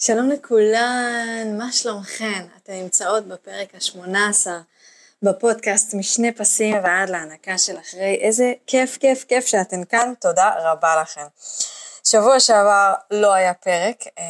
שלום 0.00 0.30
לכולן, 0.30 1.58
מה 1.58 1.72
שלומכן? 1.72 2.46
אתן 2.56 2.72
נמצאות 2.72 3.26
בפרק 3.26 3.74
ה-18 3.74 4.46
בפודקאסט 5.22 5.94
משני 5.94 6.32
פסים 6.32 6.74
ועד 6.84 7.08
להנקה 7.08 7.58
של 7.58 7.78
אחרי. 7.78 8.18
איזה 8.20 8.52
כיף, 8.66 8.96
כיף, 8.96 9.24
כיף 9.24 9.46
שאתן 9.46 9.84
כאן, 9.84 10.12
תודה 10.20 10.50
רבה 10.58 11.02
לכן. 11.02 11.26
שבוע 12.04 12.40
שעבר 12.40 12.94
לא 13.10 13.34
היה 13.34 13.54
פרק, 13.54 14.04
אמ, 14.18 14.24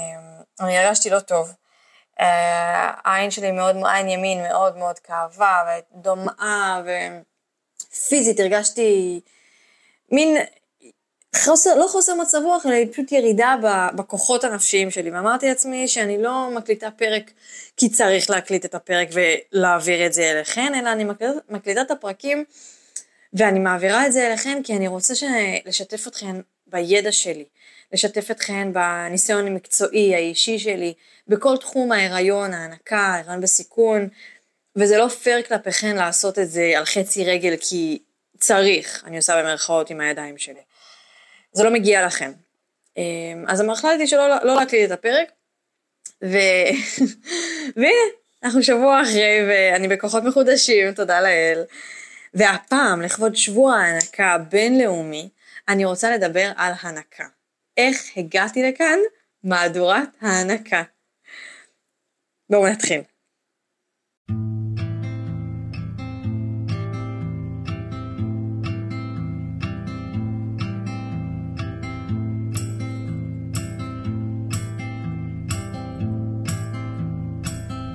אני 0.60 0.78
הרגשתי 0.78 1.10
לא 1.10 1.20
טוב. 1.20 1.52
אה, 2.20 2.92
העין 3.04 3.30
שלי 3.30 3.50
מאוד, 3.50 3.76
עין 3.84 4.08
ימין 4.08 4.42
מאוד 4.42 4.76
מאוד 4.76 4.98
כאבה 4.98 5.62
ודומעה 5.94 6.82
ופיזית 7.92 8.40
הרגשתי 8.40 9.20
מין 10.12 10.36
חוסר, 11.36 11.74
לא 11.74 11.86
חוסר 11.88 12.14
מצב 12.14 12.38
רוח, 12.44 12.66
אלא 12.66 12.76
פשוט 12.92 13.12
ירידה 13.12 13.54
בכוחות 13.96 14.44
הנפשיים 14.44 14.90
שלי. 14.90 15.10
ואמרתי 15.10 15.48
לעצמי 15.48 15.88
שאני 15.88 16.22
לא 16.22 16.50
מקליטה 16.50 16.90
פרק 16.90 17.30
כי 17.76 17.88
צריך 17.88 18.30
להקליט 18.30 18.64
את 18.64 18.74
הפרק 18.74 19.08
ולהעביר 19.12 20.06
את 20.06 20.12
זה 20.12 20.30
אליכן, 20.30 20.72
אלא 20.74 20.92
אני 20.92 21.04
מקליטה, 21.04 21.32
מקליטה 21.48 21.80
את 21.80 21.90
הפרקים 21.90 22.44
ואני 23.32 23.58
מעבירה 23.58 24.06
את 24.06 24.12
זה 24.12 24.26
אליכן 24.26 24.60
כי 24.64 24.76
אני 24.76 24.88
רוצה 24.88 25.14
לשתף 25.66 26.06
אתכן 26.06 26.36
בידע 26.66 27.12
שלי, 27.12 27.44
לשתף 27.92 28.30
אתכן 28.30 28.72
בניסיון 28.72 29.46
המקצועי, 29.46 30.14
האישי 30.14 30.58
שלי, 30.58 30.94
בכל 31.28 31.56
תחום 31.56 31.92
ההיריון, 31.92 32.54
ההנקה, 32.54 32.98
ההיריון 32.98 33.40
בסיכון, 33.40 34.08
וזה 34.76 34.98
לא 34.98 35.08
פייר 35.08 35.42
כלפיכן 35.42 35.96
לעשות 35.96 36.38
את 36.38 36.50
זה 36.50 36.72
על 36.76 36.84
חצי 36.84 37.24
רגל 37.24 37.54
כי 37.60 38.02
צריך, 38.38 39.04
אני 39.06 39.16
עושה 39.16 39.42
במרכאות 39.42 39.90
עם 39.90 40.00
הידיים 40.00 40.38
שלי. 40.38 40.60
זה 41.52 41.64
לא 41.64 41.70
מגיע 41.70 42.06
לכם. 42.06 42.32
אמ, 42.96 43.44
אז 43.48 43.60
החלטתי 43.60 44.06
שלא 44.06 44.28
לא 44.28 44.54
להקליט 44.54 44.86
את 44.86 44.98
הפרק, 44.98 45.28
ו... 46.24 46.36
והנה, 47.76 48.12
אנחנו 48.44 48.62
שבוע 48.62 49.02
אחרי 49.02 49.40
ואני 49.48 49.88
בכוחות 49.88 50.24
מחודשים, 50.24 50.92
תודה 50.94 51.20
לאל. 51.20 51.62
והפעם, 52.34 53.02
לכבוד 53.02 53.36
שבוע 53.36 53.76
ההנקה 53.76 54.26
הבינלאומי, 54.26 55.28
אני 55.68 55.84
רוצה 55.84 56.16
לדבר 56.16 56.50
על 56.56 56.72
הנקה. 56.82 57.24
איך 57.76 58.02
הגעתי 58.16 58.62
לכאן? 58.62 58.98
מהדורת 59.44 60.08
ההנקה. 60.20 60.82
בואו 62.50 62.68
נתחיל. 62.68 63.00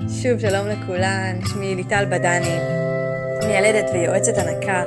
שוב, 0.08 0.40
שלום 0.40 0.68
לכולן, 0.68 1.38
שמי 1.48 1.74
ליטל 1.74 2.04
בדני, 2.04 2.58
מיילדת 3.46 3.90
ויועצת 3.92 4.32
הנקה, 4.38 4.84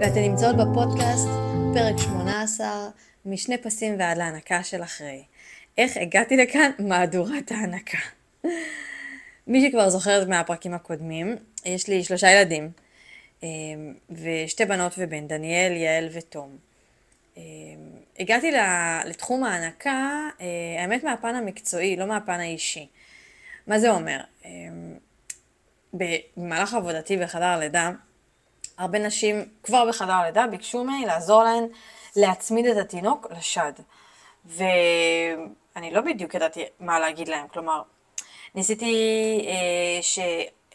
ואתן 0.00 0.20
נמצאות 0.20 0.56
בפודקאסט, 0.56 1.28
פרק 1.74 1.98
18, 1.98 2.90
משני 3.26 3.58
פסים 3.58 3.96
ועד 3.98 4.18
להנקה 4.18 4.62
של 4.62 4.82
אחרי. 4.82 5.22
איך 5.78 5.96
הגעתי 5.96 6.36
לכאן? 6.36 6.70
מהדורת 6.78 7.52
ההנקה. 7.52 7.98
מי 9.46 9.68
שכבר 9.68 9.90
זוכרת 9.90 10.28
מהפרקים 10.28 10.74
הקודמים, 10.74 11.36
יש 11.64 11.88
לי 11.88 12.04
שלושה 12.04 12.30
ילדים, 12.30 12.70
אמ, 13.42 13.48
ושתי 14.10 14.64
בנות 14.64 14.94
ובן, 14.98 15.26
דניאל, 15.26 15.72
יעל 15.72 16.08
ותום. 16.12 16.56
אמ, 17.36 17.42
הגעתי 18.18 18.50
לתחום 19.06 19.44
ההנקה, 19.44 20.28
אה, 20.40 20.82
האמת 20.82 21.04
מהפן 21.04 21.34
המקצועי, 21.34 21.96
לא 21.96 22.06
מהפן 22.06 22.40
האישי. 22.40 22.86
מה 23.66 23.78
זה 23.78 23.90
אומר? 23.90 24.20
אמ, 24.44 24.98
במהלך 25.92 26.74
עבודתי 26.74 27.16
בחדר 27.16 27.58
לידה, 27.58 27.90
הרבה 28.78 28.98
נשים 28.98 29.44
כבר 29.62 29.88
בחדר 29.88 30.22
לידה 30.24 30.46
ביקשו 30.46 30.84
ממני 30.84 31.06
לעזור 31.06 31.42
להן 31.42 31.64
להצמיד 32.16 32.66
את 32.66 32.76
התינוק 32.76 33.26
לשד. 33.30 33.72
ואני 34.44 35.90
לא 35.90 36.00
בדיוק 36.00 36.34
ידעתי 36.34 36.64
מה 36.80 37.00
להגיד 37.00 37.28
להם, 37.28 37.48
כלומר, 37.48 37.82
ניסיתי 38.54 38.94
אה, 39.46 40.02
ש, 40.02 40.18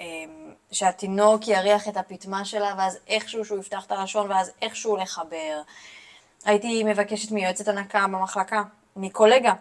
אה, 0.01 0.05
שהתינוק 0.71 1.47
יריח 1.47 1.87
את 1.87 1.97
הפטמה 1.97 2.45
שלה, 2.45 2.73
ואז 2.77 2.99
איכשהו 3.07 3.45
שהוא 3.45 3.59
יפתח 3.59 3.85
את 3.85 3.91
הלשון, 3.91 4.31
ואז 4.31 4.51
איכשהו 4.61 4.97
לחבר. 4.97 5.61
הייתי 6.45 6.83
מבקשת 6.83 7.31
מיועצת 7.31 7.67
הנקה 7.67 8.07
במחלקה, 8.07 8.63
מקולגה, 8.95 9.53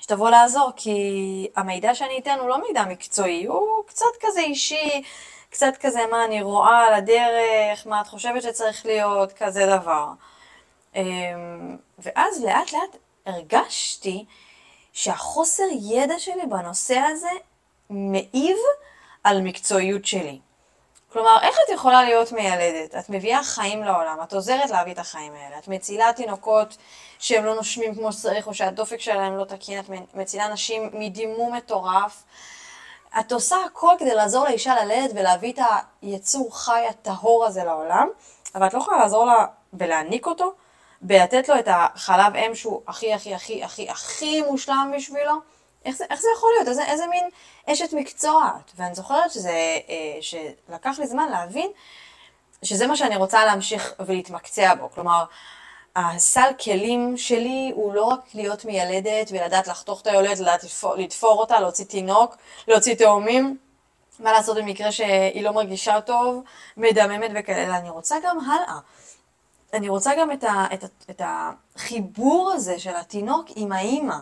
שתבוא 0.00 0.30
לעזור, 0.30 0.70
כי 0.76 1.48
המידע 1.56 1.94
שאני 1.94 2.18
אתן 2.18 2.38
הוא 2.40 2.48
לא 2.48 2.60
מידע 2.68 2.84
מקצועי, 2.84 3.46
הוא 3.46 3.84
קצת 3.86 4.06
כזה 4.20 4.40
אישי, 4.40 5.02
קצת 5.50 5.72
כזה 5.80 6.00
מה 6.10 6.24
אני 6.24 6.42
רואה 6.42 6.86
על 6.86 6.94
הדרך, 6.94 7.86
מה 7.86 8.00
את 8.00 8.06
חושבת 8.06 8.42
שצריך 8.42 8.86
להיות, 8.86 9.32
כזה 9.32 9.66
דבר. 9.66 10.06
אמ, 10.94 11.76
ואז 11.98 12.44
לאט 12.44 12.72
לאט 12.72 12.96
הרגשתי 13.26 14.24
שהחוסר 14.92 15.64
ידע 15.80 16.18
שלי 16.18 16.46
בנושא 16.50 16.98
הזה 16.98 17.30
מעיב 17.90 18.56
על 19.24 19.40
מקצועיות 19.42 20.06
שלי. 20.06 20.38
כלומר, 21.12 21.38
איך 21.42 21.56
את 21.64 21.74
יכולה 21.74 22.02
להיות 22.02 22.32
מיילדת? 22.32 22.94
את 22.94 23.10
מביאה 23.10 23.44
חיים 23.44 23.84
לעולם, 23.84 24.18
את 24.22 24.32
עוזרת 24.32 24.70
להביא 24.70 24.92
את 24.92 24.98
החיים 24.98 25.32
האלה, 25.32 25.58
את 25.58 25.68
מצילה 25.68 26.12
תינוקות 26.12 26.76
שהם 27.18 27.44
לא 27.44 27.54
נושמים 27.54 27.94
כמו 27.94 28.12
שצריך, 28.12 28.46
או 28.46 28.54
שהדופק 28.54 29.00
שלהם 29.00 29.36
לא 29.36 29.44
תקין, 29.44 29.78
את 29.80 30.14
מצילה 30.14 30.48
נשים 30.48 30.90
מדימום 30.92 31.54
מטורף. 31.54 32.22
את 33.20 33.32
עושה 33.32 33.56
הכל 33.66 33.94
כדי 33.98 34.14
לעזור 34.14 34.44
לאישה 34.44 34.74
ללדת 34.74 35.10
ולהביא 35.14 35.52
את 35.52 35.58
היצור 36.02 36.58
חי 36.58 36.86
הטהור 36.90 37.46
הזה 37.46 37.64
לעולם, 37.64 38.08
אבל 38.54 38.66
את 38.66 38.74
לא 38.74 38.78
יכולה 38.78 38.98
לעזור 38.98 39.24
לה 39.24 39.46
בלהעניק 39.72 40.26
אותו, 40.26 40.52
בלתת 41.02 41.48
לו 41.48 41.58
את 41.58 41.68
החלב 41.70 42.36
אם 42.36 42.54
שהוא 42.54 42.82
הכי 42.88 43.14
הכי 43.14 43.34
הכי 43.34 43.64
הכי 43.64 43.90
הכי 43.90 44.42
מושלם 44.42 44.92
בשבילו. 44.96 45.34
איך 45.84 45.96
זה, 45.96 46.04
איך 46.10 46.20
זה 46.20 46.28
יכול 46.36 46.50
להיות? 46.56 46.68
איזה, 46.68 46.84
איזה 46.84 47.06
מין 47.06 47.24
אשת 47.66 47.92
מקצוע 47.92 48.50
את? 48.56 48.70
ואני 48.76 48.94
זוכרת 48.94 49.30
שזה, 49.30 49.78
אה, 49.88 50.18
שלקח 50.20 50.96
לי 50.98 51.06
זמן 51.06 51.28
להבין 51.30 51.70
שזה 52.62 52.86
מה 52.86 52.96
שאני 52.96 53.16
רוצה 53.16 53.44
להמשיך 53.44 53.94
ולהתמקצע 54.06 54.74
בו. 54.74 54.88
כלומר, 54.94 55.24
הסל 55.96 56.50
כלים 56.64 57.16
שלי 57.16 57.72
הוא 57.74 57.94
לא 57.94 58.04
רק 58.04 58.20
להיות 58.34 58.64
מיילדת 58.64 59.30
ולדעת 59.30 59.68
לחתוך 59.68 60.02
את 60.02 60.06
היולדת, 60.06 60.40
לדעת 60.40 60.64
לתפור, 60.64 60.94
לתפור 60.94 61.40
אותה, 61.40 61.60
להוציא 61.60 61.84
תינוק, 61.84 62.36
להוציא 62.68 62.94
תאומים, 62.94 63.58
מה 64.18 64.32
לעשות 64.32 64.56
במקרה 64.56 64.92
שהיא 64.92 65.42
לא 65.42 65.52
מרגישה 65.52 66.00
טוב, 66.00 66.44
מדממת 66.76 67.30
וכאלה, 67.34 67.64
אלא 67.64 67.74
אני 67.74 67.90
רוצה 67.90 68.16
גם 68.24 68.40
הלאה. 68.40 68.78
אני 69.72 69.88
רוצה 69.88 70.10
גם 70.18 70.32
את, 70.32 70.44
ה, 70.44 70.66
את, 70.74 70.84
ה, 70.84 70.86
את 71.10 71.22
החיבור 71.24 72.52
הזה 72.54 72.78
של 72.78 72.96
התינוק 72.96 73.46
עם 73.56 73.72
האימא. 73.72 74.16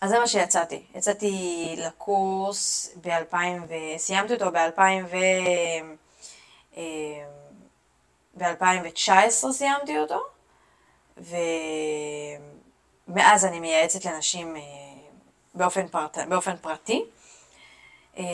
אז 0.00 0.10
זה 0.10 0.18
מה 0.18 0.26
שיצאתי. 0.26 0.82
יצאתי 0.94 1.74
לקורס 1.78 2.90
ב-2000 3.00 3.36
וסיימתי 3.68 4.34
אותו 4.34 4.50
ב-2000 4.52 5.06
ו... 5.10 5.16
אה, 6.76 7.24
ב-2019 8.34 9.52
סיימתי 9.52 9.98
אותו, 9.98 10.20
ומאז 13.08 13.44
אני 13.44 13.60
מייעצת 13.60 14.04
לנשים 14.04 14.56
אה, 14.56 14.62
באופן, 15.54 15.88
פרט... 15.88 16.18
באופן 16.28 16.56
פרטי. 16.56 17.04
אה, 18.18 18.24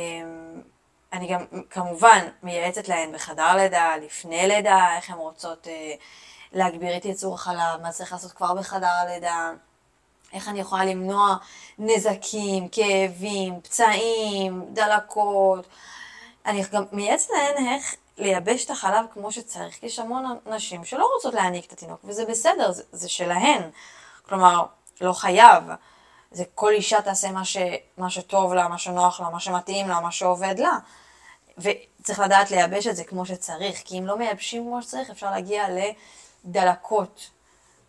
אני 1.12 1.28
גם 1.28 1.44
כמובן 1.70 2.28
מייעצת 2.42 2.88
להן 2.88 3.12
בחדר 3.12 3.56
לידה, 3.56 3.96
לפני 3.96 4.46
לידה, 4.46 4.96
איך 4.96 5.10
הן 5.10 5.16
רוצות 5.18 5.66
להגביר 6.52 6.96
את 6.96 7.04
יצור 7.04 7.34
החלב, 7.34 7.82
מה 7.82 7.90
צריך 7.90 8.12
לעשות 8.12 8.32
כבר 8.32 8.54
בחדר 8.54 9.04
לידה. 9.06 9.52
איך 10.36 10.48
אני 10.48 10.60
יכולה 10.60 10.84
למנוע 10.84 11.36
נזקים, 11.78 12.68
כאבים, 12.68 13.60
פצעים, 13.60 14.64
דלקות. 14.72 15.66
אני 16.46 16.62
גם 16.72 16.84
מייעצת 16.92 17.28
להן 17.30 17.66
איך 17.66 17.94
לייבש 18.18 18.64
את 18.64 18.70
החלב 18.70 19.06
כמו 19.14 19.32
שצריך, 19.32 19.74
כי 19.80 19.86
יש 19.86 19.98
המון 19.98 20.38
נשים 20.46 20.84
שלא 20.84 21.08
רוצות 21.14 21.34
להעניק 21.34 21.66
את 21.66 21.72
התינוק, 21.72 22.00
וזה 22.04 22.24
בסדר, 22.24 22.72
זה, 22.72 22.82
זה 22.92 23.08
שלהן. 23.08 23.62
כלומר, 24.28 24.64
לא 25.00 25.12
חייב. 25.12 25.64
זה 26.30 26.44
כל 26.54 26.72
אישה 26.72 27.02
תעשה 27.02 27.30
מה, 27.30 27.44
ש, 27.44 27.56
מה 27.98 28.10
שטוב 28.10 28.54
לה, 28.54 28.68
מה 28.68 28.78
שנוח 28.78 29.20
לה, 29.20 29.30
מה 29.30 29.40
שמתאים 29.40 29.88
לה, 29.88 30.00
מה 30.00 30.12
שעובד 30.12 30.54
לה. 30.58 30.78
וצריך 31.58 32.20
לדעת 32.20 32.50
לייבש 32.50 32.86
את 32.86 32.96
זה 32.96 33.04
כמו 33.04 33.26
שצריך, 33.26 33.82
כי 33.84 33.98
אם 33.98 34.06
לא 34.06 34.18
מייבשים 34.18 34.62
כמו 34.64 34.82
שצריך, 34.82 35.10
אפשר 35.10 35.30
להגיע 35.30 35.64
לדלקות, 36.44 37.30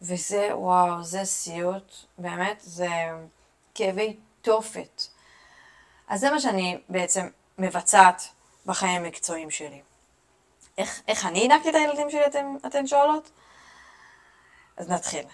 וזה, 0.01 0.49
וואו, 0.53 1.03
זה 1.03 1.25
סיוט, 1.25 1.95
באמת, 2.17 2.57
זה 2.61 2.87
כאבי 3.75 4.17
תופת. 4.41 5.03
אז 6.07 6.19
זה 6.19 6.31
מה 6.31 6.39
שאני 6.39 6.77
בעצם 6.89 7.29
מבצעת 7.57 8.21
בחיים 8.65 9.03
המקצועיים 9.03 9.51
שלי. 9.51 9.81
איך, 10.77 11.01
איך 11.07 11.25
אני 11.25 11.41
הענקתי 11.41 11.69
את 11.69 11.75
הילדים 11.75 12.09
שלי, 12.09 12.25
אתן, 12.25 12.55
אתן 12.67 12.87
שואלות? 12.87 13.29
אז 14.77 14.89
נתחיל. 14.89 15.25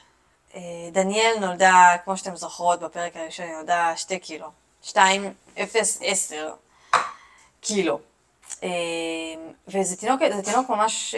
אה, 0.55 0.61
דניאל 0.91 1.39
נולדה, 1.39 1.95
כמו 2.03 2.17
שאתם 2.17 2.35
זוכרות, 2.35 2.79
בפרק 2.79 3.15
הראשון 3.15 3.45
היא 3.45 3.55
נולדה 3.55 3.93
2 3.97 4.19
קילו. 4.19 4.47
2, 4.81 5.33
0, 5.63 5.99
10 6.01 6.53
קילו. 7.61 7.99
אה, 8.63 8.69
וזה 9.67 9.97
תינוק, 9.97 10.21
זה 10.35 10.41
תינוק 10.43 10.69
ממש, 10.69 11.15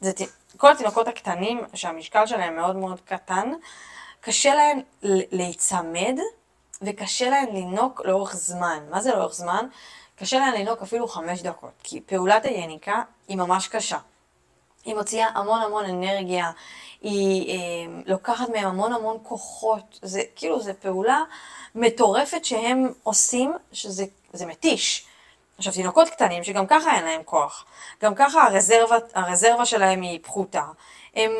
זה, 0.00 0.12
כל 0.56 0.72
התינוקות 0.72 1.08
הקטנים 1.08 1.60
שהמשקל 1.74 2.26
שלהם 2.26 2.56
מאוד 2.56 2.76
מאוד 2.76 3.00
קטן, 3.00 3.52
קשה 4.20 4.54
להם 4.54 4.80
להיצמד 5.32 6.18
וקשה 6.82 7.30
להם 7.30 7.48
לנוק 7.54 8.00
לאורך 8.04 8.36
זמן. 8.36 8.78
מה 8.90 9.00
זה 9.00 9.10
לאורך 9.14 9.34
זמן? 9.34 9.66
קשה 10.16 10.38
להם 10.38 10.54
לנוק 10.54 10.82
אפילו 10.82 11.08
חמש 11.08 11.42
דקות, 11.42 11.72
כי 11.82 12.00
פעולת 12.00 12.44
היניקה 12.44 13.02
היא 13.28 13.36
ממש 13.36 13.68
קשה. 13.68 13.98
היא 14.84 14.94
מוציאה 14.94 15.28
המון 15.34 15.62
המון 15.62 15.84
אנרגיה, 15.84 16.50
היא 17.00 17.50
אה, 17.50 18.02
לוקחת 18.06 18.48
מהם 18.48 18.66
המון 18.66 18.92
המון 18.92 19.18
כוחות, 19.22 19.98
זה 20.02 20.22
כאילו, 20.36 20.60
זו 20.60 20.72
פעולה 20.80 21.22
מטורפת 21.74 22.44
שהם 22.44 22.92
עושים, 23.02 23.52
שזה 23.72 24.46
מתיש. 24.46 25.07
עכשיו, 25.58 25.72
תינוקות 25.72 26.08
קטנים, 26.08 26.44
שגם 26.44 26.66
ככה 26.66 26.96
אין 26.96 27.04
להם 27.04 27.22
כוח, 27.24 27.66
גם 28.02 28.14
ככה 28.14 28.42
הרזרבה, 28.42 28.96
הרזרבה 29.14 29.66
שלהם 29.66 30.02
היא 30.02 30.20
פחותה, 30.22 30.64
הם 31.14 31.30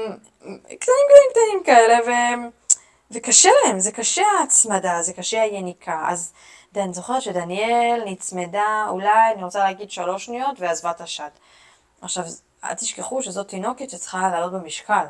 קטנים 0.64 0.78
קטנים 0.80 1.30
קטנים 1.30 1.62
כאלה, 1.64 1.98
ו... 2.06 2.10
וקשה 3.10 3.50
להם, 3.64 3.80
זה 3.80 3.92
קשה 3.92 4.22
ההצמדה, 4.40 5.02
זה 5.02 5.12
קשה 5.12 5.42
היניקה. 5.42 6.04
אז 6.08 6.32
אני 6.76 6.94
זוכרת 6.94 7.22
שדניאל 7.22 8.02
נצמדה 8.06 8.86
אולי, 8.88 9.32
אני 9.34 9.44
רוצה 9.44 9.58
להגיד 9.58 9.90
שלוש 9.90 10.24
שניות, 10.24 10.60
ועזבה 10.60 10.90
את 10.90 11.00
השד. 11.00 11.28
עכשיו, 12.00 12.24
אל 12.64 12.74
תשכחו 12.74 13.22
שזאת 13.22 13.48
תינוקת 13.48 13.90
שצריכה 13.90 14.28
לעלות 14.28 14.52
במשקל. 14.52 15.04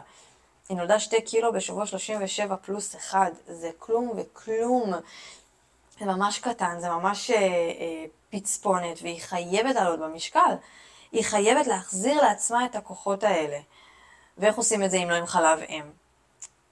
היא 0.68 0.76
נולדה 0.76 1.00
שתי 1.00 1.22
קילו 1.22 1.52
בשבוע 1.52 1.86
37 1.86 2.56
פלוס 2.56 2.96
אחד, 2.96 3.30
זה 3.46 3.70
כלום 3.78 4.12
וכלום. 4.16 4.92
זה 6.00 6.06
ממש 6.06 6.38
קטן, 6.38 6.80
זה 6.80 6.88
ממש 6.88 7.30
אה, 7.30 7.36
אה, 7.36 8.04
פצפונת, 8.30 8.98
והיא 9.02 9.20
חייבת 9.20 9.74
לעלות 9.74 10.00
במשקל. 10.00 10.54
היא 11.12 11.24
חייבת 11.24 11.66
להחזיר 11.66 12.22
לעצמה 12.22 12.64
את 12.64 12.76
הכוחות 12.76 13.24
האלה. 13.24 13.58
ואיך 14.38 14.56
עושים 14.56 14.82
את 14.82 14.90
זה 14.90 14.96
אם 14.96 15.10
לא 15.10 15.14
עם 15.14 15.26
חלב 15.26 15.58
אם? 15.58 15.82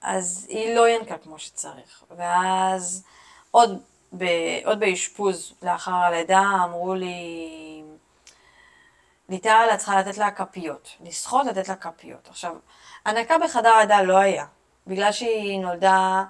אז 0.01 0.47
היא 0.49 0.75
לא 0.75 0.89
ינקה 0.89 1.17
כמו 1.17 1.39
שצריך. 1.39 2.03
ואז 2.17 3.03
עוד, 3.51 3.81
ב, 4.17 4.25
עוד 4.65 4.79
באשפוז 4.79 5.53
לאחר 5.61 5.91
הלידה 5.91 6.43
אמרו 6.63 6.95
לי, 6.95 7.83
ליטל, 9.29 9.69
את 9.73 9.77
צריכה 9.77 9.99
לתת 9.99 10.17
לה 10.17 10.31
כפיות. 10.31 10.89
לשחות, 11.03 11.45
לתת 11.45 11.69
לה 11.69 11.75
כפיות. 11.75 12.27
עכשיו, 12.29 12.55
הנקה 13.05 13.37
בחדר 13.37 13.69
הלידה 13.69 14.01
לא 14.01 14.17
היה, 14.17 14.45
בגלל 14.87 15.11
שהיא 15.11 15.59
נולדה 15.59 16.23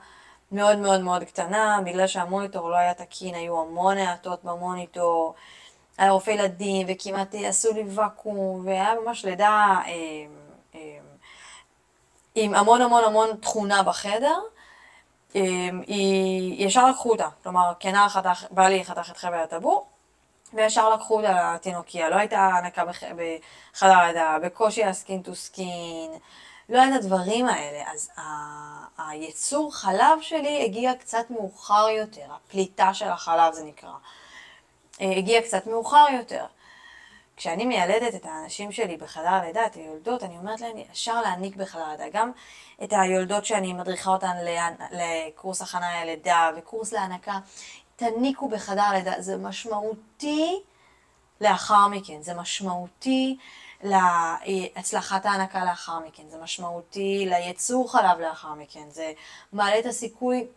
מאוד 0.52 0.78
מאוד 0.78 1.02
מאוד 1.02 1.24
קטנה, 1.24 1.80
בגלל 1.86 2.08
שהמוניטור 2.08 2.70
לא 2.70 2.76
היה 2.76 2.94
תקין, 2.94 3.36
היו 3.36 3.62
המון 3.62 3.98
האטות 3.98 4.44
במוניטור, 4.44 5.34
היה 5.98 6.12
רופא 6.12 6.32
ילדים, 6.32 6.88
וכמעט 6.90 7.36
עשו 7.38 7.74
לי 7.74 7.84
ואקום, 7.88 8.66
והיה 8.66 8.94
ממש 9.06 9.26
לידה 9.26 9.76
אה, 9.86 9.92
אה, 10.76 11.00
עם 12.36 12.56
המון 12.56 12.82
המון 12.82 13.04
המון 13.04 13.30
תכונה 13.42 13.84
בחדר. 13.84 14.40
אה, 15.36 15.70
היא, 15.88 16.66
ישר 16.66 16.90
לקחו 16.90 17.12
אותה, 17.12 17.28
כלומר, 17.44 17.74
כנער 17.80 18.10
חתך, 18.10 18.46
בעלי 18.52 18.86
חתך 18.86 19.12
את 19.12 19.18
חבל 19.18 19.40
הטבור, 19.40 19.88
וישר 20.54 20.90
לקחו 20.90 21.18
אותה 21.18 21.54
לתינוקיה, 21.56 22.10
לא 22.10 22.16
הייתה 22.16 22.40
הנקה 22.40 22.84
בחדר 22.86 23.94
הלידה, 23.94 24.38
בקושי 24.44 24.84
היה 24.84 24.94
skin 24.94 25.22
to 25.22 25.36
skin, 25.36 26.12
לא 26.70 26.82
היה 26.82 26.96
את 26.96 27.04
הדברים 27.04 27.48
האלה, 27.48 27.92
אז 27.92 28.10
ה- 28.18 29.08
היצור 29.10 29.76
חלב 29.76 30.22
שלי 30.22 30.64
הגיע 30.66 30.96
קצת 30.96 31.26
מאוחר 31.30 31.88
יותר, 31.90 32.26
הפליטה 32.34 32.94
של 32.94 33.08
החלב 33.08 33.54
זה 33.54 33.64
נקרא, 33.64 33.92
אה, 35.02 35.12
הגיע 35.18 35.42
קצת 35.42 35.68
מאוחר 35.68 36.06
יותר. 36.18 36.46
כשאני 37.38 37.66
מיילדת 37.66 38.16
את 38.16 38.26
האנשים 38.26 38.72
שלי 38.72 38.98
בחדר 38.98 39.30
הלידה, 39.30 39.66
את 39.66 39.76
היולדות, 39.76 40.24
אני 40.24 40.38
אומרת 40.38 40.62
להם 40.62 40.78
ישר 40.92 41.22
להעניק 41.22 41.56
בחדר 41.56 41.84
הלידה. 41.84 42.10
גם 42.14 42.32
את 42.84 42.94
היולדות 42.94 43.46
שאני 43.46 43.74
מדריכה 43.74 44.10
אותן 44.12 44.38
לקורס 44.92 45.62
הכנה 45.62 46.06
ללידה 46.06 46.50
וקורס 46.58 46.94
להנקה, 46.94 47.40
תניקו 47.96 48.50
בחדר 48.50 48.82
הלידה. 48.82 49.22
זה 49.22 49.38
משמעותי 49.38 50.62
לאחר 51.42 51.88
מכן, 51.88 52.22
זה 52.22 52.34
משמעותי 52.34 53.38
להצלחת 53.84 55.26
ההנקה 55.26 55.66
לאחר 55.66 56.00
מכן, 56.00 56.24
זה 56.30 56.38
משמעותי 56.38 57.26
ליצור 57.30 57.92
חלב 57.92 58.20
לאחר 58.20 58.54
מכן, 58.54 58.90
זה 58.90 59.14
מעלה 59.54 59.80
את 59.80 59.86
הסיכוי 59.86 60.48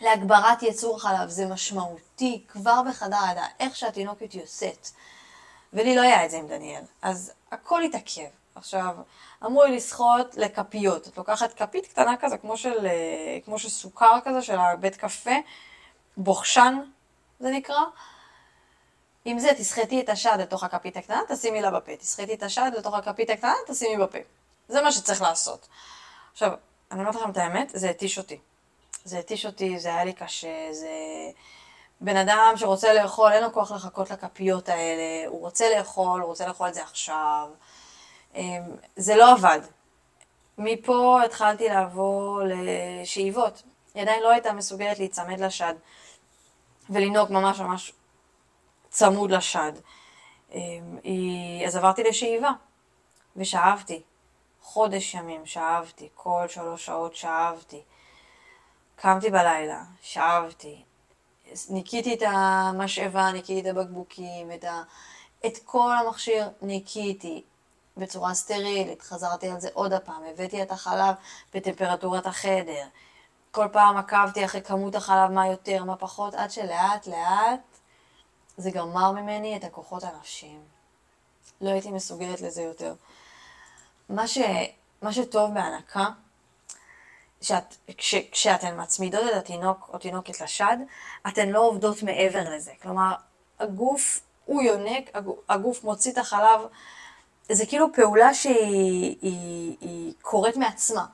להגברת 0.00 0.62
יצור 0.62 1.02
חלב, 1.02 1.28
זה 1.28 1.46
משמעותי 1.46 2.44
כבר 2.48 2.82
בחדר 2.88 3.16
הלידה, 3.16 3.46
איך 3.60 3.76
שהתינוקת 3.76 4.34
יוצאת. 4.34 4.88
ולי 5.72 5.96
לא 5.96 6.00
היה 6.00 6.24
את 6.24 6.30
זה 6.30 6.36
עם 6.36 6.46
דניאל, 6.46 6.82
אז 7.02 7.32
הכל 7.52 7.82
התעכב. 7.82 8.28
עכשיו, 8.54 8.96
אמרו 9.44 9.64
לי 9.64 9.76
לשחות 9.76 10.34
לכפיות. 10.36 11.08
את 11.08 11.16
לוקחת 11.16 11.52
כפית 11.54 11.86
קטנה 11.86 12.16
כזה, 12.16 12.38
כמו 12.38 12.56
של, 12.56 12.86
אה, 12.86 13.38
כמו 13.44 13.58
של 13.58 13.68
סוכר 13.68 14.18
כזה, 14.24 14.42
של 14.42 14.58
הבית 14.58 14.96
קפה, 14.96 15.30
בוחשן 16.16 16.78
זה 17.40 17.50
נקרא, 17.50 17.80
עם 19.24 19.38
זה 19.38 19.50
תסחטי 19.58 20.00
את 20.00 20.08
השד 20.08 20.36
לתוך 20.40 20.64
הכפית 20.64 20.96
הקטנה, 20.96 21.20
תשימי 21.28 21.62
לה 21.62 21.70
בפה. 21.70 21.96
תסחטי 21.96 22.34
את 22.34 22.42
השד 22.42 22.70
לתוך 22.78 22.94
הכפית 22.94 23.30
הקטנה, 23.30 23.54
תשימי 23.66 23.96
בפה. 23.96 24.18
זה 24.68 24.82
מה 24.82 24.92
שצריך 24.92 25.22
לעשות. 25.22 25.68
עכשיו, 26.32 26.50
אני 26.90 27.00
אומרת 27.00 27.14
לכם 27.14 27.30
את 27.30 27.36
האמת, 27.36 27.70
זה 27.74 27.90
התיש 27.90 28.18
אותי. 28.18 28.38
זה 29.04 29.18
התיש 29.18 29.46
אותי, 29.46 29.78
זה 29.78 29.88
היה 29.88 30.04
לי 30.04 30.12
קשה, 30.12 30.72
זה... 30.72 30.88
בן 32.00 32.16
אדם 32.16 32.52
שרוצה 32.56 32.92
לאכול, 32.92 33.32
אין 33.32 33.42
לו 33.42 33.52
כוח 33.52 33.72
לחכות 33.72 34.10
לכפיות 34.10 34.68
האלה, 34.68 35.28
הוא 35.28 35.40
רוצה 35.40 35.76
לאכול, 35.76 36.20
הוא 36.20 36.28
רוצה 36.28 36.46
לאכול 36.46 36.68
את 36.68 36.74
זה 36.74 36.82
עכשיו. 36.82 37.48
אמ, 38.34 38.62
זה 38.96 39.16
לא 39.16 39.32
עבד. 39.32 39.60
מפה 40.58 41.20
התחלתי 41.24 41.68
לעבור 41.68 42.40
לשאיבות. 42.44 43.62
היא 43.94 44.02
עדיין 44.02 44.22
לא 44.22 44.30
הייתה 44.30 44.52
מסוגלת 44.52 44.98
להיצמד 44.98 45.40
לשד 45.40 45.74
ולנהוג 46.90 47.32
ממש 47.32 47.60
ממש 47.60 47.92
צמוד 48.90 49.30
לשד. 49.30 49.72
אמ, 50.52 50.98
אז 51.66 51.76
עברתי 51.76 52.02
לשאיבה, 52.02 52.50
ושאבתי. 53.36 54.02
חודש 54.62 55.14
ימים 55.14 55.46
שאבתי, 55.46 56.08
כל 56.14 56.44
שלוש 56.48 56.86
שעות 56.86 57.16
שאבתי. 57.16 57.82
קמתי 58.96 59.30
בלילה, 59.30 59.82
שאבתי. 60.02 60.84
ניקיתי 61.70 62.14
את 62.14 62.22
המשאבה, 62.26 63.32
ניקיתי 63.32 63.70
את 63.70 63.76
הבקבוקים, 63.76 64.52
את, 64.52 64.64
ה... 64.64 64.82
את 65.46 65.58
כל 65.64 65.92
המכשיר 65.96 66.48
ניקיתי 66.62 67.42
בצורה 67.96 68.34
סטרילית, 68.34 69.02
חזרתי 69.02 69.48
על 69.48 69.60
זה 69.60 69.68
עוד 69.72 69.92
הפעם, 69.92 70.22
הבאתי 70.30 70.62
את 70.62 70.70
החלב 70.70 71.14
בטמפרטורת 71.54 72.26
החדר. 72.26 72.86
כל 73.50 73.68
פעם 73.72 73.96
עקבתי 73.96 74.44
אחרי 74.44 74.62
כמות 74.62 74.94
החלב, 74.94 75.30
מה 75.30 75.46
יותר, 75.46 75.84
מה 75.84 75.96
פחות, 75.96 76.34
עד 76.34 76.50
שלאט 76.50 77.06
לאט 77.06 77.69
זה 78.56 78.70
גמר 78.70 79.12
ממני 79.12 79.56
את 79.56 79.64
הכוחות 79.64 80.04
הנפשיים. 80.04 80.60
לא 81.60 81.70
הייתי 81.70 81.90
מסוגלת 81.90 82.40
לזה 82.40 82.62
יותר. 82.62 82.94
מה, 84.08 84.28
ש, 84.28 84.38
מה 85.02 85.12
שטוב 85.12 85.54
בהנקה, 85.54 86.06
שאת, 87.40 87.76
כש, 87.96 88.14
כשאתן 88.14 88.80
מצמידות 88.80 89.24
את 89.30 89.34
התינוק 89.34 89.90
או 89.92 89.98
תינוקת 89.98 90.40
לשד, 90.40 90.76
אתן 91.28 91.48
לא 91.48 91.60
עובדות 91.60 92.02
מעבר 92.02 92.54
לזה. 92.54 92.72
כלומר, 92.82 93.14
הגוף, 93.60 94.20
הוא 94.44 94.62
יונק, 94.62 95.10
הגוף, 95.48 95.84
מוציא 95.84 96.12
את 96.12 96.18
החלב, 96.18 96.60
זה 97.48 97.66
כאילו 97.66 97.92
פעולה 97.92 98.34
שהיא 98.34 99.16
היא, 99.22 99.76
היא 99.80 100.14
קורית 100.22 100.56
מעצמה. 100.56 101.06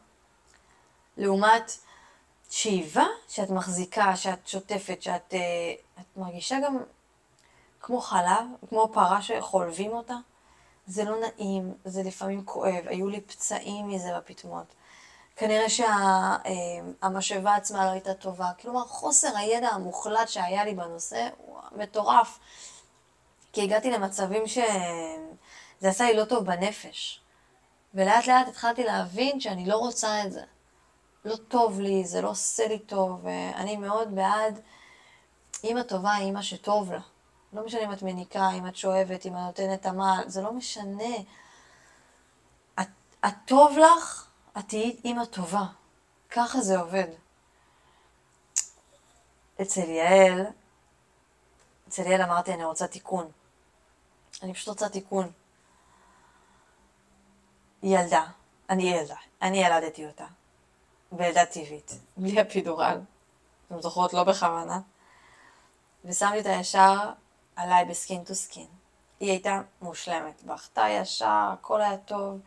לעומת 1.17 1.73
שאיבה, 2.51 3.07
שאת 3.29 3.51
מחזיקה, 3.51 4.17
שאת 4.17 4.49
שוטפת, 4.49 5.03
שאת 5.03 5.35
אה, 5.35 5.75
את 6.01 6.17
מרגישה 6.17 6.57
גם 6.65 6.79
כמו 7.81 8.01
חלב, 8.01 8.47
כמו 8.69 8.91
פרה 8.93 9.23
שחולבים 9.23 9.93
אותה. 9.93 10.17
זה 10.87 11.05
לא 11.05 11.17
נעים, 11.21 11.75
זה 11.85 12.03
לפעמים 12.03 12.45
כואב, 12.45 12.85
היו 12.87 13.09
לי 13.09 13.21
פצעים 13.21 13.89
מזה 13.89 14.17
בפטמות. 14.17 14.75
כנראה 15.37 15.69
שהמשאבה 15.69 17.51
שה, 17.51 17.57
עצמה 17.57 17.85
לא 17.85 17.91
הייתה 17.91 18.15
טובה. 18.15 18.51
כלומר, 18.61 18.85
חוסר 18.85 19.37
הידע 19.37 19.69
המוחלט 19.69 20.29
שהיה 20.29 20.65
לי 20.65 20.75
בנושא 20.75 21.29
הוא 21.39 21.59
מטורף. 21.73 22.39
כי 23.53 23.63
הגעתי 23.63 23.91
למצבים 23.91 24.47
שזה 24.47 25.89
עשה 25.89 26.05
לי 26.05 26.17
לא 26.17 26.25
טוב 26.25 26.45
בנפש. 26.45 27.21
ולאט 27.95 28.27
לאט 28.27 28.49
התחלתי 28.49 28.85
להבין 28.85 29.41
שאני 29.41 29.67
לא 29.67 29.77
רוצה 29.77 30.25
את 30.25 30.33
זה. 30.33 30.43
לא 31.25 31.37
טוב 31.37 31.81
לי, 31.81 32.05
זה 32.05 32.21
לא 32.21 32.29
עושה 32.29 32.69
לי 32.69 32.79
טוב, 32.79 33.21
ואני 33.23 33.77
מאוד 33.77 34.15
בעד 34.15 34.61
אימא 35.65 35.83
טובה, 35.83 36.17
אימא 36.17 36.43
שטוב 36.43 36.93
לה. 36.93 37.01
לא 37.53 37.65
משנה 37.65 37.81
אם 37.81 37.93
את 37.93 38.03
מניקה, 38.03 38.51
אם 38.51 38.67
את 38.67 38.77
שואבת, 38.77 39.27
אם 39.27 39.33
את 39.33 39.41
נותנת 39.41 39.87
עמל, 39.87 40.23
זה 40.27 40.43
לא 40.43 40.53
משנה. 40.53 41.15
את, 43.27 43.35
טוב 43.45 43.79
לך, 43.79 44.27
את 44.59 44.69
תהיי 44.69 45.01
אימא 45.05 45.25
טובה. 45.25 45.65
ככה 46.31 46.61
זה 46.61 46.79
עובד. 46.79 47.09
אצל 49.63 49.81
יעל, 49.81 50.47
אצל 51.89 52.03
יעל 52.03 52.23
אמרתי, 52.23 52.55
אני 52.55 52.65
רוצה 52.65 52.87
תיקון. 52.87 53.31
אני 54.43 54.55
פשוט 54.55 54.69
רוצה 54.69 54.89
תיקון. 54.89 55.31
ילדה, 57.83 58.25
אני 58.71 58.83
ילדה, 58.83 59.17
אני 59.43 59.65
ילדתי 59.65 60.07
אותה. 60.07 60.27
בלידה 61.13 61.47
טבעית, 61.47 61.93
בלי 62.17 62.41
אפידורל. 62.41 63.01
אתם 63.67 63.81
זוכרות? 63.81 64.15
לא 64.15 64.25
בכוונה. 64.25 64.81
ושמתי 66.05 66.39
אותה 66.39 66.51
ישר 66.51 67.13
עליי 67.57 67.85
ב 67.85 67.93
skin 67.93 68.25
to 68.25 68.35
skin. 68.35 68.67
היא 69.21 69.31
הייתה 69.31 69.61
מושלמת, 69.83 70.43
בכתה 70.43 70.87
ישר, 70.89 71.49
הכל 71.53 71.83
היה 71.83 71.97
טוב. 71.97 72.41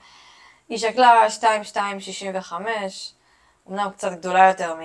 היא 0.69 0.77
שקלה 0.77 1.27
2.265, 1.41 2.53
אמנם 3.69 3.89
קצת 3.89 4.11
גדולה 4.11 4.47
יותר 4.47 4.75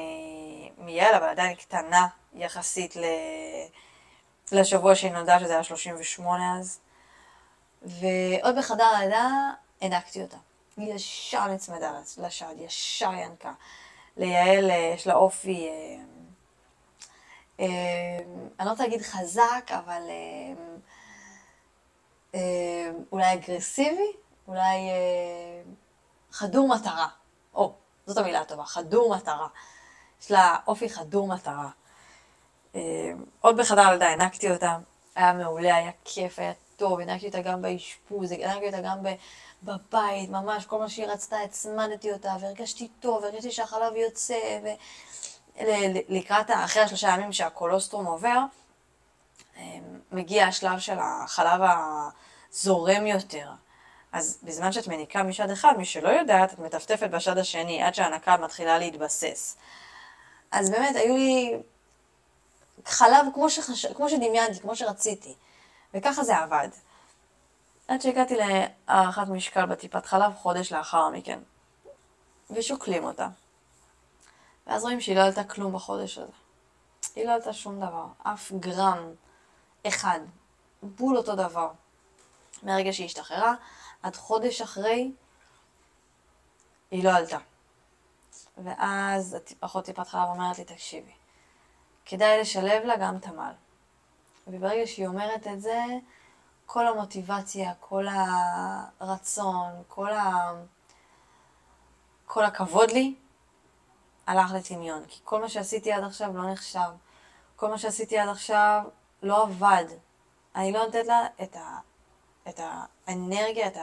מיעל, 0.78 1.14
אבל 1.14 1.28
עדיין 1.28 1.54
קטנה 1.54 2.07
יחסית 2.35 2.97
ל... 2.97 3.04
לשבוע 4.52 4.95
שהיא 4.95 5.12
נולדה, 5.12 5.40
שזה 5.40 5.52
היה 5.52 5.64
38 5.64 6.59
אז. 6.59 6.81
ועוד 7.83 8.59
בחדר 8.59 8.85
הלידה 8.85 9.28
הענקתי 9.81 10.23
אותה. 10.23 10.37
היא 10.76 10.95
ישר 10.95 11.47
נצמדה 11.47 11.93
לשד, 12.19 12.54
ישר 12.59 13.12
ינקה. 13.12 13.52
ליעל 14.16 14.71
אה, 14.71 14.93
יש 14.95 15.07
לה 15.07 15.14
אופי, 15.14 15.69
אה, 15.69 16.03
אני 17.58 18.66
לא 18.66 18.70
רוצה 18.70 18.82
להגיד 18.82 19.02
חזק, 19.02 19.70
אבל 19.70 20.02
אה, 20.08 20.52
אה, 22.34 22.90
אולי 23.12 23.32
אגרסיבי, 23.32 24.12
אולי 24.49 24.76
חדור 26.30 26.68
מטרה. 26.68 27.08
או, 27.54 27.73
זאת 28.06 28.18
המילה 28.18 28.40
הטובה, 28.40 28.64
חדור 28.64 29.16
מטרה. 29.16 29.46
יש 30.23 30.30
לה 30.30 30.56
אופי 30.66 30.88
חדור 30.88 31.28
מטרה. 31.28 31.68
עוד 33.40 33.56
בחדר 33.56 33.80
הלידה 33.80 34.06
הענקתי 34.06 34.50
אותה, 34.50 34.78
היה 35.14 35.32
מעולה, 35.32 35.76
היה 35.76 35.90
כיף, 36.04 36.38
היה 36.38 36.52
טוב, 36.76 37.00
הענקתי 37.00 37.26
אותה 37.26 37.40
גם 37.40 37.62
באשפוז, 37.62 38.32
הענקתי 38.32 38.66
אותה 38.66 38.80
גם 38.80 38.99
בבית, 39.62 40.30
ממש, 40.30 40.66
כל 40.66 40.78
מה 40.78 40.88
שהיא 40.88 41.06
רצתה, 41.06 41.40
הצמדתי 41.40 42.12
אותה, 42.12 42.37
והרגשתי 42.40 42.88
טוב, 43.00 43.23
והרגשתי 43.23 43.50
שהחלב 43.50 43.96
יוצא, 43.96 44.58
ולקראת, 45.61 46.50
אחרי 46.50 46.82
השלושה 46.82 47.08
ימים 47.08 47.32
שהקולוסטרום 47.32 48.06
עובר, 48.06 48.38
אה, 49.56 49.78
מגיע 50.12 50.46
השלב 50.46 50.78
של 50.78 50.96
החלב 50.99 51.61
הזורם 52.52 53.06
יותר. 53.06 53.50
אז 54.12 54.38
בזמן 54.42 54.73
שאת 54.73 54.88
מניקה 54.88 55.23
משד 55.23 55.50
אחד, 55.50 55.75
מי 55.78 55.84
שלא 55.84 56.08
יודעת, 56.08 56.52
את 56.52 56.58
מטפטפת 56.58 57.11
בשד 57.11 57.38
השני 57.38 57.82
עד 57.82 57.94
שהנקה 57.94 58.37
מתחילה 58.37 58.78
להתבסס. 58.78 59.56
אז 60.50 60.70
באמת, 60.70 60.96
היו 60.96 61.16
לי 61.16 61.56
חלב 62.84 63.26
כמו, 63.34 63.50
שחש... 63.50 63.87
כמו 63.87 64.08
שדמיינתי, 64.08 64.61
כמו 64.61 64.76
שרציתי. 64.76 65.34
וככה 65.94 66.25
זה 66.25 66.37
עבד. 66.37 66.68
עד 67.88 68.00
שהגעתי 68.00 68.37
להערכת 68.37 69.28
משקל 69.28 69.66
בטיפת 69.66 70.06
חלב 70.06 70.32
חודש 70.34 70.73
לאחר 70.73 71.08
מכן. 71.08 71.38
ושוקלים 72.50 73.04
אותה. 73.04 73.28
ואז 74.66 74.83
רואים 74.83 75.00
שהיא 75.00 75.16
לא 75.16 75.23
עלתה 75.23 75.44
כלום 75.44 75.73
בחודש 75.73 76.18
הזה. 76.18 76.33
היא 77.16 77.26
לא 77.26 77.33
עלתה 77.33 77.52
שום 77.52 77.76
דבר, 77.80 78.06
אף 78.23 78.52
גרם 78.52 79.14
אחד. 79.87 80.21
בול 80.83 81.16
אותו 81.16 81.35
דבר. 81.35 81.71
מהרגע 82.62 82.92
שהיא 82.92 83.06
השתחררה, 83.06 83.54
עד 84.02 84.16
חודש 84.16 84.61
אחרי, 84.61 85.12
היא 86.90 87.04
לא 87.04 87.11
עלתה. 87.11 87.38
ואז 88.64 89.37
אחות 89.61 89.85
טיפת 89.85 90.09
חלב 90.09 90.28
אומרת 90.28 90.59
לי, 90.59 90.64
תקשיבי, 90.64 91.12
כדאי 92.04 92.40
לשלב 92.40 92.85
לה 92.85 92.97
גם 92.97 93.18
תמ"ל. 93.18 93.52
וברגע 94.47 94.87
שהיא 94.87 95.06
אומרת 95.06 95.47
את 95.47 95.61
זה, 95.61 95.85
כל 96.66 96.87
המוטיבציה, 96.87 97.73
כל 97.80 98.06
הרצון, 99.00 99.83
כל, 99.88 100.12
ה... 100.12 100.52
כל 102.26 102.44
הכבוד 102.44 102.90
לי, 102.90 103.14
הלך 104.26 104.52
לטמיון. 104.54 105.02
כי 105.09 105.21
כל 105.25 105.40
מה 105.40 105.49
שעשיתי 105.49 105.93
עד 105.93 106.04
עכשיו 106.04 106.37
לא 106.37 106.52
נחשב. 106.52 106.90
כל 107.57 107.69
מה 107.69 107.78
שעשיתי 107.78 108.19
עד 108.19 108.28
עכשיו 108.28 108.83
לא 109.23 109.43
עבד. 109.43 109.85
אני 110.57 110.73
לא 110.73 110.85
נותנת 110.85 111.07
לה 111.07 111.26
את, 111.43 111.57
ה... 111.57 111.78
את 112.49 112.61
האנרגיה, 113.07 113.66
את 113.66 113.76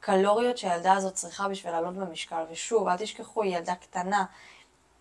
הקלוריות 0.00 0.58
שהילדה 0.58 0.92
הזאת 0.92 1.14
צריכה 1.14 1.48
בשביל 1.48 1.72
לעלות 1.72 1.94
במשקל. 1.94 2.44
ושוב, 2.50 2.88
אל 2.88 2.96
תשכחו, 2.96 3.42
היא 3.42 3.56
ילדה 3.56 3.74
קטנה, 3.74 4.24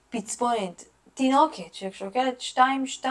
פצפונית, 0.09 0.85
תינוקת 1.13 1.73
ששוקלת 1.73 2.41
2-2. 2.53 3.05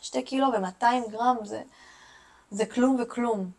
שתי 0.00 0.22
קילו 0.22 0.46
ו-200 0.52 1.10
גרם 1.10 1.36
זה, 1.44 1.62
זה 2.50 2.66
כלום 2.66 2.96
וכלום. 3.02 3.50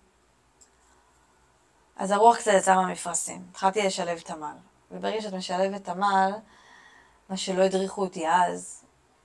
אז 1.96 2.12
הרוח 2.12 2.38
קצת 2.38 2.52
יצאה 2.58 2.76
מהמפרשים. 2.76 3.46
התחלתי 3.50 3.84
לשלב 3.84 4.20
תמ"ל. 4.20 4.56
וברגע 4.92 5.22
שאת 5.22 5.34
משלבת 5.34 5.84
תמ"ל, 5.84 6.32
מה 7.32 7.38
שלא 7.38 7.64
הדריכו 7.64 8.02
אותי 8.02 8.28
אז, 8.28 8.84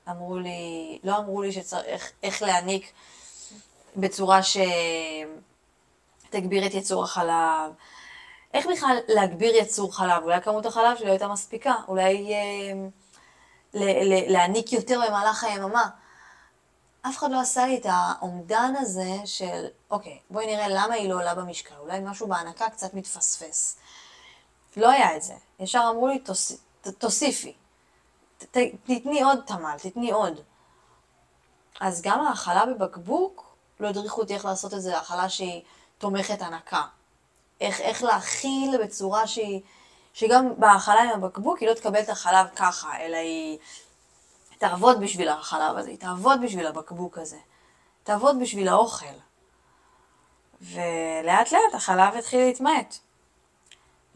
אמרו 0.09 0.39
לי, 0.39 0.99
לא 1.05 1.17
אמרו 1.17 1.43
לי 1.43 1.53
שצריך, 1.53 2.13
איך 2.23 2.43
להעניק 2.43 2.93
בצורה 3.97 4.41
שתגביר 6.29 6.67
את 6.67 6.75
יצור 6.75 7.05
החלב. 7.05 7.73
איך 8.55 8.67
בכלל 8.67 8.97
להגביר 9.09 9.55
יצור 9.55 9.97
חלב? 9.97 10.23
אולי 10.23 10.41
כמות 10.43 10.67
החלב 10.67 10.97
שלי 10.97 11.11
הייתה 11.11 11.29
מספיקה, 11.29 11.75
אולי 11.89 12.35
אה, 12.35 12.73
להעניק 14.29 14.73
יותר 14.73 15.01
במהלך 15.07 15.45
היממה. 15.45 15.89
אף 17.03 17.19
אחד 17.19 17.31
לא 17.31 17.41
עשה 17.41 17.67
לי 17.67 17.77
את 17.77 17.87
האומדן 17.89 18.75
הזה 18.79 19.13
של, 19.25 19.67
אוקיי, 19.91 20.19
בואי 20.31 20.47
נראה 20.47 20.69
למה 20.69 20.95
היא 20.95 21.09
לא 21.09 21.15
עולה 21.15 21.35
במשקל, 21.35 21.75
אולי 21.79 22.01
משהו 22.03 22.27
בהנקה 22.27 22.71
קצת 22.71 22.95
מתפספס. 22.95 23.77
לא 24.77 24.91
היה 24.91 25.17
את 25.17 25.23
זה. 25.23 25.35
ישר 25.61 25.87
אמרו 25.91 26.09
לי, 26.09 26.23
תוסיפי. 26.99 27.55
תתני 28.39 29.23
עוד 29.23 29.39
תמ"ל, 29.47 29.77
תתני 29.83 30.11
עוד. 30.11 30.41
אז 31.81 32.03
גם 32.03 32.21
ההאכלה 32.21 32.67
בבקבוק, 32.67 33.57
לא 33.81 33.89
הדריכו 33.89 34.21
אותי 34.21 34.35
איך 34.35 34.45
לעשות 34.45 34.75
את 34.75 34.83
זה, 34.83 34.97
האכלה 34.97 35.29
שהיא 35.29 35.63
תומכת 35.99 36.43
הנקה. 36.43 36.83
איך, 37.61 37.81
איך 37.81 38.03
להאכיל 38.03 38.83
בצורה 38.85 39.27
שהיא, 39.27 39.61
שגם 40.15 40.49
בהאכלה 40.59 41.03
עם 41.03 41.11
הבקבוק 41.11 41.59
היא 41.59 41.69
לא 41.69 41.75
תקבל 41.75 42.01
את 42.01 42.09
החלב 42.09 42.47
ככה, 42.57 43.01
אלא 43.01 43.17
היא 43.17 43.59
תעבוד 44.59 45.01
בשביל 45.01 45.29
החלב 45.29 45.77
הזה, 45.77 45.91
היא 45.91 45.99
תעבוד 45.99 46.41
בשביל 46.43 46.67
הבקבוק 46.67 47.19
הזה, 47.19 47.39
תעבוד 48.03 48.41
בשביל 48.41 48.69
האוכל. 48.69 49.07
ולאט 50.61 51.53
לאט 51.53 51.75
החלב 51.75 52.15
התחיל 52.15 52.41
להתמעט. 52.41 52.99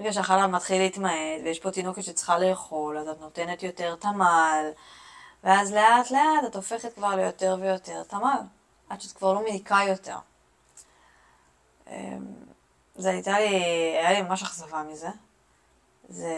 ברגע 0.01 0.13
שהחלב 0.13 0.51
מתחיל 0.51 0.83
להתמעט, 0.83 1.41
ויש 1.45 1.61
פה 1.61 1.71
תינוקת 1.71 2.03
שצריכה 2.03 2.39
לאכול, 2.39 2.99
אז 2.99 3.09
את 3.09 3.21
נותנת 3.21 3.63
יותר 3.63 3.97
תמ"ל, 3.97 4.71
ואז 5.45 5.73
לאט 5.73 6.11
לאט 6.11 6.45
את 6.47 6.57
הופכת 6.57 6.95
כבר 6.95 7.17
ליותר 7.17 7.57
ויותר 7.61 8.03
תמ"ל, 8.03 8.41
עד 8.89 9.01
שאת 9.01 9.13
כבר 9.13 9.33
לא 9.33 9.41
מניקה 9.41 9.79
יותר. 9.89 10.17
אמ, 11.87 11.95
זה 12.95 13.11
הייתה 13.11 13.39
לי, 13.39 13.49
היה 13.99 14.13
לי 14.13 14.23
ממש 14.23 14.43
אכזבה 14.43 14.83
מזה. 14.83 15.09
זה... 16.09 16.35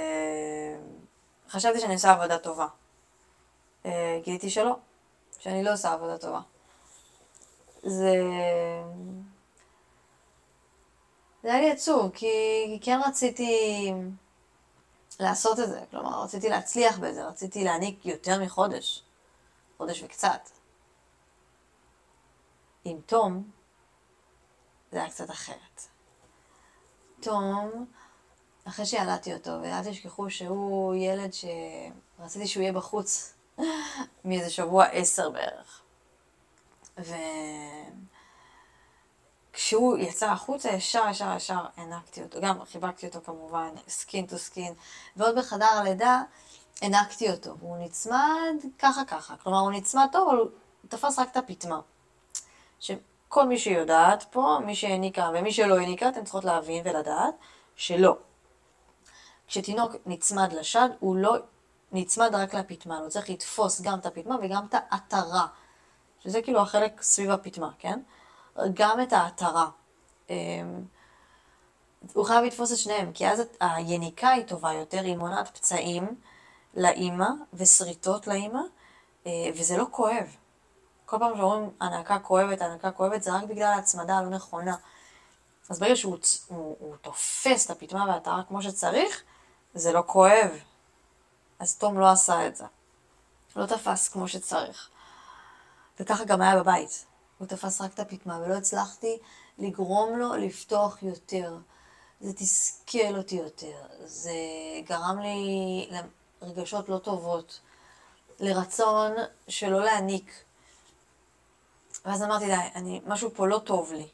חשבתי 1.48 1.80
שאני 1.80 1.94
עושה 1.94 2.12
עבודה 2.12 2.38
טובה. 2.38 2.66
אה, 3.86 4.20
גיליתי 4.24 4.50
שלא, 4.50 4.76
שאני 5.38 5.64
לא 5.64 5.72
עושה 5.72 5.92
עבודה 5.92 6.18
טובה. 6.18 6.40
זה... 7.82 8.14
זה 11.42 11.52
היה 11.52 11.60
לי 11.60 11.70
עצוב, 11.70 12.10
כי, 12.14 12.78
כן 12.82 13.00
רציתי 13.06 13.92
לעשות 15.20 15.60
את 15.60 15.68
זה. 15.68 15.80
כלומר, 15.90 16.22
רציתי 16.22 16.48
להצליח 16.48 16.98
בזה, 16.98 17.24
רציתי 17.24 17.64
להעניק 17.64 18.06
יותר 18.06 18.42
מחודש. 18.42 19.02
חודש 19.78 20.02
וקצת. 20.02 20.50
עם 22.84 23.00
תום, 23.06 23.50
זה 24.92 24.98
היה 24.98 25.10
קצת 25.10 25.30
אחרת. 25.30 25.86
תום, 27.20 27.86
אחרי 28.64 28.86
שילדתי 28.86 29.34
אותו, 29.34 29.50
ואל 29.62 29.90
תשכחו 29.90 30.30
שהוא 30.30 30.94
ילד 30.94 31.30
שרציתי 31.32 32.46
שהוא 32.46 32.62
יהיה 32.62 32.72
בחוץ 32.72 33.34
מאיזה 34.24 34.50
שבוע 34.50 34.84
עשר 34.84 35.30
בערך. 35.30 35.82
וכשהוא 39.72 39.98
יצא 39.98 40.30
החוצה, 40.30 40.68
ישר, 40.68 41.04
ישר, 41.10 41.36
ישר 41.36 41.64
הנקתי 41.76 42.22
אותו. 42.22 42.40
גם 42.40 42.64
חיבקתי 42.64 43.06
אותו 43.06 43.20
כמובן, 43.24 43.68
skin 43.88 44.26
to 44.26 44.38
skin. 44.38 44.74
ועוד 45.16 45.38
בחדר 45.38 45.66
הלידה 45.66 46.22
הנקתי 46.82 47.30
אותו. 47.30 47.58
והוא 47.58 47.76
נצמד 47.78 48.54
ככה 48.78 49.04
ככה. 49.04 49.36
כלומר, 49.36 49.58
הוא 49.58 49.72
נצמד 49.72 50.06
טוב, 50.12 50.28
אבל 50.28 50.38
הוא 50.38 50.48
תפס 50.88 51.18
רק 51.18 51.28
את 51.30 51.36
הפטמה. 51.36 51.80
שכל 52.80 53.46
מי 53.46 53.58
שיודעת 53.58 54.22
פה, 54.30 54.58
מי 54.66 54.74
שהניקה 54.74 55.30
ומי 55.34 55.52
שלא 55.52 55.78
הניקה, 55.78 56.08
אתן 56.08 56.24
צריכות 56.24 56.44
להבין 56.44 56.82
ולדעת 56.86 57.34
שלא. 57.76 58.16
כשתינוק 59.46 59.92
נצמד 60.06 60.52
לשד, 60.52 60.88
הוא 61.00 61.16
לא 61.16 61.36
נצמד 61.92 62.34
רק 62.34 62.54
לפטמן, 62.54 62.96
הוא 62.96 63.08
צריך 63.08 63.30
לתפוס 63.30 63.80
גם 63.80 63.98
את 63.98 64.06
הפטמה 64.06 64.36
וגם 64.42 64.66
את 64.68 64.74
העטרה, 64.74 65.46
שזה 66.20 66.42
כאילו 66.42 66.60
החלק 66.60 67.02
סביב 67.02 67.30
הפטמה, 67.30 67.70
כן? 67.78 68.00
גם 68.74 69.00
את 69.00 69.12
העטרה. 69.12 69.68
אמ, 70.30 70.84
הוא 72.12 72.24
חייב 72.24 72.44
לתפוס 72.44 72.72
את 72.72 72.76
שניהם, 72.76 73.12
כי 73.12 73.28
אז 73.28 73.42
היניקה 73.60 74.28
היא 74.30 74.46
טובה 74.46 74.72
יותר, 74.72 75.00
היא 75.00 75.16
מונעת 75.16 75.48
פצעים 75.48 76.20
לאימא 76.74 77.28
ושריטות 77.54 78.26
לאימא, 78.26 78.60
אה, 79.26 79.30
וזה 79.54 79.76
לא 79.76 79.86
כואב. 79.90 80.36
כל 81.06 81.18
פעם 81.18 81.36
שאומרים 81.36 81.70
הנקה 81.80 82.18
כואבת, 82.18 82.62
הנקה 82.62 82.90
כואבת, 82.90 83.22
זה 83.22 83.32
רק 83.32 83.44
בגלל 83.44 83.72
ההצמדה 83.72 84.18
הלא 84.18 84.28
נכונה. 84.28 84.76
אז 85.70 85.78
ברגע 85.78 85.96
שהוא 85.96 86.18
הוא, 86.48 86.76
הוא 86.80 86.96
תופס 86.96 87.66
את 87.66 87.70
הפטמה 87.70 88.06
והטהרה 88.08 88.42
כמו 88.48 88.62
שצריך, 88.62 89.22
זה 89.74 89.92
לא 89.92 90.02
כואב. 90.06 90.50
אז 91.58 91.76
תום 91.76 92.00
לא 92.00 92.10
עשה 92.10 92.46
את 92.46 92.56
זה. 92.56 92.64
לא 93.56 93.66
תפס 93.66 94.08
כמו 94.08 94.28
שצריך. 94.28 94.88
וככה 96.00 96.24
גם 96.24 96.42
היה 96.42 96.60
בבית. 96.60 97.06
הוא 97.42 97.48
תפס 97.48 97.80
רק 97.80 97.94
את 97.94 97.98
הפטמה, 97.98 98.38
ולא 98.38 98.54
הצלחתי 98.54 99.18
לגרום 99.58 100.18
לו 100.18 100.36
לפתוח 100.36 101.02
יותר. 101.02 101.58
זה 102.20 102.32
תסכל 102.32 103.16
אותי 103.16 103.36
יותר. 103.36 103.76
זה 104.04 104.32
גרם 104.84 105.18
לי 105.18 105.88
לרגשות 106.42 106.88
לא 106.88 106.98
טובות, 106.98 107.60
לרצון 108.40 109.12
שלא 109.48 109.84
להעניק. 109.84 110.32
ואז 112.04 112.22
אמרתי, 112.22 112.46
די, 112.46 112.54
אני, 112.74 113.00
משהו 113.06 113.30
פה 113.34 113.46
לא 113.46 113.58
טוב 113.58 113.92
לי. 113.92 114.08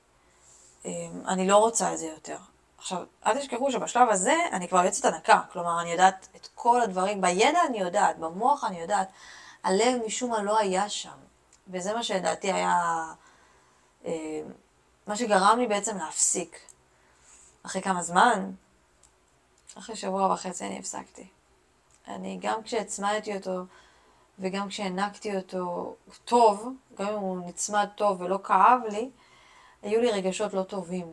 אמ, 0.85 1.23
אני 1.27 1.49
לא 1.49 1.57
רוצה 1.57 1.93
את 1.93 1.99
זה 1.99 2.07
יותר. 2.07 2.39
עכשיו, 2.79 3.05
אל 3.27 3.39
תשכחו 3.39 3.73
שבשלב 3.73 4.09
הזה 4.11 4.35
אני 4.53 4.69
כבר 4.69 4.85
יוצאת 4.85 5.05
הנקה. 5.05 5.41
כלומר, 5.53 5.81
אני 5.81 5.91
יודעת 5.91 6.29
את 6.37 6.49
כל 6.55 6.81
הדברים, 6.81 7.21
בידע 7.21 7.61
אני 7.69 7.81
יודעת, 7.81 8.19
במוח 8.19 8.65
אני 8.65 8.81
יודעת. 8.81 9.09
הלב 9.65 10.01
משום 10.07 10.31
מה 10.31 10.43
לא 10.43 10.59
היה 10.59 10.89
שם. 10.89 11.28
וזה 11.71 11.95
מה 11.95 12.03
שלדעתי 12.03 12.53
היה, 12.53 13.05
אמ, 14.05 14.11
מה 15.07 15.17
שגרם 15.17 15.59
לי 15.59 15.67
בעצם 15.67 15.97
להפסיק. 15.97 16.59
אחרי 17.63 17.83
כמה 17.83 18.03
זמן, 18.03 18.51
אחרי 19.79 19.97
שבוע 19.97 20.33
וחצי 20.33 20.65
אני 20.65 20.79
הפסקתי. 20.79 21.29
אני, 22.09 22.39
גם 22.41 22.63
כשהצמדתי 22.63 23.37
אותו, 23.37 23.63
וגם 24.39 24.69
כשהענקתי 24.69 25.37
אותו 25.37 25.95
טוב, 26.25 26.69
גם 26.95 27.09
אם 27.09 27.19
הוא 27.19 27.49
נצמד 27.49 27.89
טוב 27.95 28.21
ולא 28.21 28.39
כאב 28.45 28.81
לי, 28.91 29.11
היו 29.83 30.01
לי 30.01 30.11
רגשות 30.11 30.55
לא 30.55 30.63
טובים. 30.63 31.13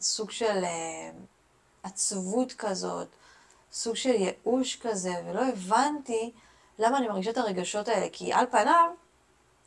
סוג 0.00 0.30
של 0.30 0.64
uh, 0.64 1.16
עצבות 1.82 2.52
כזאת, 2.52 3.08
סוג 3.72 3.96
של 3.96 4.14
ייאוש 4.14 4.76
כזה, 4.76 5.22
ולא 5.26 5.46
הבנתי 5.46 6.32
למה 6.78 6.98
אני 6.98 7.08
מרגישה 7.08 7.30
את 7.30 7.36
הרגשות 7.36 7.88
האלה, 7.88 8.06
כי 8.12 8.32
על 8.32 8.46
פניו, 8.50 8.90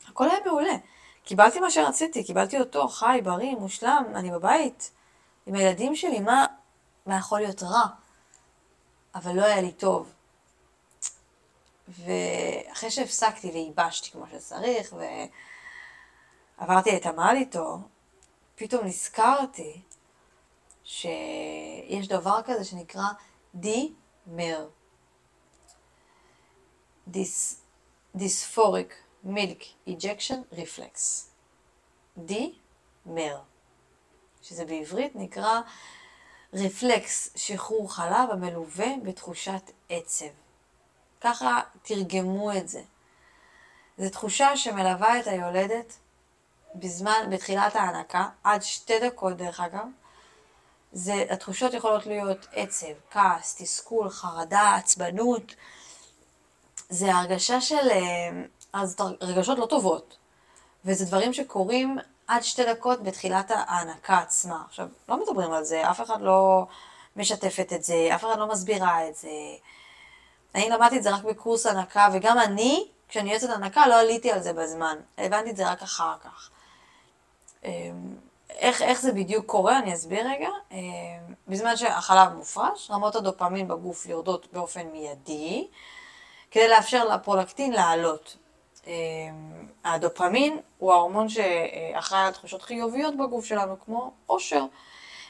הכל 0.07 0.29
היה 0.29 0.39
מעולה. 0.45 0.75
קיבלתי 1.23 1.59
מה 1.59 1.71
שרציתי, 1.71 2.23
קיבלתי 2.23 2.59
אותו 2.59 2.87
חי, 2.87 3.19
בריא, 3.23 3.55
מושלם, 3.55 4.03
אני 4.15 4.31
בבית, 4.31 4.91
עם 5.45 5.55
הילדים 5.55 5.95
שלי, 5.95 6.19
מה, 6.19 6.45
מה 7.05 7.17
יכול 7.17 7.39
להיות 7.39 7.63
רע? 7.63 7.85
אבל 9.15 9.35
לא 9.35 9.45
היה 9.45 9.61
לי 9.61 9.71
טוב. 9.71 10.13
ואחרי 11.87 12.91
שהפסקתי 12.91 13.51
וייבשתי 13.51 14.11
כמו 14.11 14.25
שצריך, 14.31 14.95
ועברתי 16.59 16.97
את 16.97 17.05
המעל 17.05 17.35
איתו, 17.35 17.79
פתאום 18.55 18.85
נזכרתי 18.85 19.81
שיש 20.83 22.07
דבר 22.07 22.39
כזה 22.45 22.63
שנקרא 22.63 23.05
D-MER. 23.55 24.67
Dysphoric 28.15 28.93
Milk 29.27 29.63
Ejection 29.87 30.41
Reflex. 30.51 31.29
D-MER. 32.17 33.41
שזה 34.41 34.65
בעברית 34.65 35.15
נקרא 35.15 35.61
רפלקס 36.53 37.29
שחרור 37.35 37.93
חלב 37.93 38.29
המלווה 38.31 38.87
בתחושת 39.03 39.71
עצב. 39.89 40.25
ככה 41.21 41.61
תרגמו 41.81 42.57
את 42.57 42.67
זה. 42.67 42.81
זו 43.97 44.09
תחושה 44.09 44.57
שמלווה 44.57 45.19
את 45.19 45.27
היולדת 45.27 45.93
בזמן, 46.75 47.29
בתחילת 47.31 47.75
ההנקה, 47.75 48.29
עד 48.43 48.63
שתי 48.63 48.99
דקות 48.99 49.37
דרך 49.37 49.59
אגב. 49.59 49.85
זה, 50.91 51.25
התחושות 51.29 51.73
יכולות 51.73 52.05
להיות 52.05 52.47
עצב, 52.51 52.93
כעס, 53.11 53.55
תסכול, 53.55 54.09
חרדה, 54.09 54.75
עצבנות. 54.75 55.55
זה 56.89 57.15
הרגשה 57.15 57.61
של, 57.61 57.89
אה, 57.91 58.29
אז 58.81 58.95
רגשות 59.21 59.59
לא 59.59 59.65
טובות. 59.65 60.17
וזה 60.85 61.05
דברים 61.05 61.33
שקורים 61.33 61.97
עד 62.27 62.43
שתי 62.43 62.65
דקות 62.65 63.03
בתחילת 63.03 63.51
ההנקה 63.55 64.17
עצמה. 64.17 64.63
עכשיו, 64.67 64.87
לא 65.09 65.23
מדברים 65.23 65.53
על 65.53 65.63
זה, 65.63 65.91
אף 65.91 66.01
אחד 66.01 66.21
לא 66.21 66.65
משתפת 67.15 67.73
את 67.73 67.83
זה, 67.83 68.09
אף 68.15 68.25
אחד 68.25 68.39
לא 68.39 68.47
מסבירה 68.47 69.09
את 69.09 69.15
זה. 69.15 69.29
אני 70.55 70.69
למדתי 70.69 70.97
את 70.97 71.03
זה 71.03 71.15
רק 71.15 71.23
בקורס 71.23 71.65
הנקה, 71.65 72.07
וגם 72.13 72.39
אני, 72.39 72.87
כשאני 73.09 73.33
יוצאת 73.33 73.49
הנקה, 73.49 73.87
לא 73.87 73.99
עליתי 73.99 74.31
על 74.31 74.39
זה 74.39 74.53
בזמן. 74.53 74.97
הבנתי 75.17 75.49
את 75.49 75.57
זה 75.57 75.69
רק 75.69 75.81
אחר 75.81 76.13
כך. 76.23 76.49
אמ, 77.63 78.15
איך, 78.49 78.81
איך 78.81 79.01
זה 79.01 79.11
בדיוק 79.11 79.45
קורה, 79.45 79.79
אני 79.79 79.93
אסביר 79.93 80.27
רגע. 80.27 80.49
אמ, 80.71 80.77
בזמן 81.47 81.77
שהחלב 81.77 82.33
מופרש, 82.33 82.91
רמות 82.91 83.15
הדופמין 83.15 83.67
בגוף 83.67 84.05
יורדות 84.05 84.47
באופן 84.53 84.87
מיידי, 84.87 85.67
כדי 86.51 86.67
לאפשר 86.67 87.05
לפרולקטין 87.05 87.73
לעלות. 87.73 88.37
אמ, 88.87 89.67
הדופמין 89.83 90.59
הוא 90.77 90.93
ההורמון 90.93 91.29
שאחראי 91.29 92.21
על 92.21 92.31
תחושות 92.31 92.61
חיוביות 92.61 93.17
בגוף 93.17 93.45
שלנו, 93.45 93.75
כמו 93.85 94.11
עושר. 94.25 94.65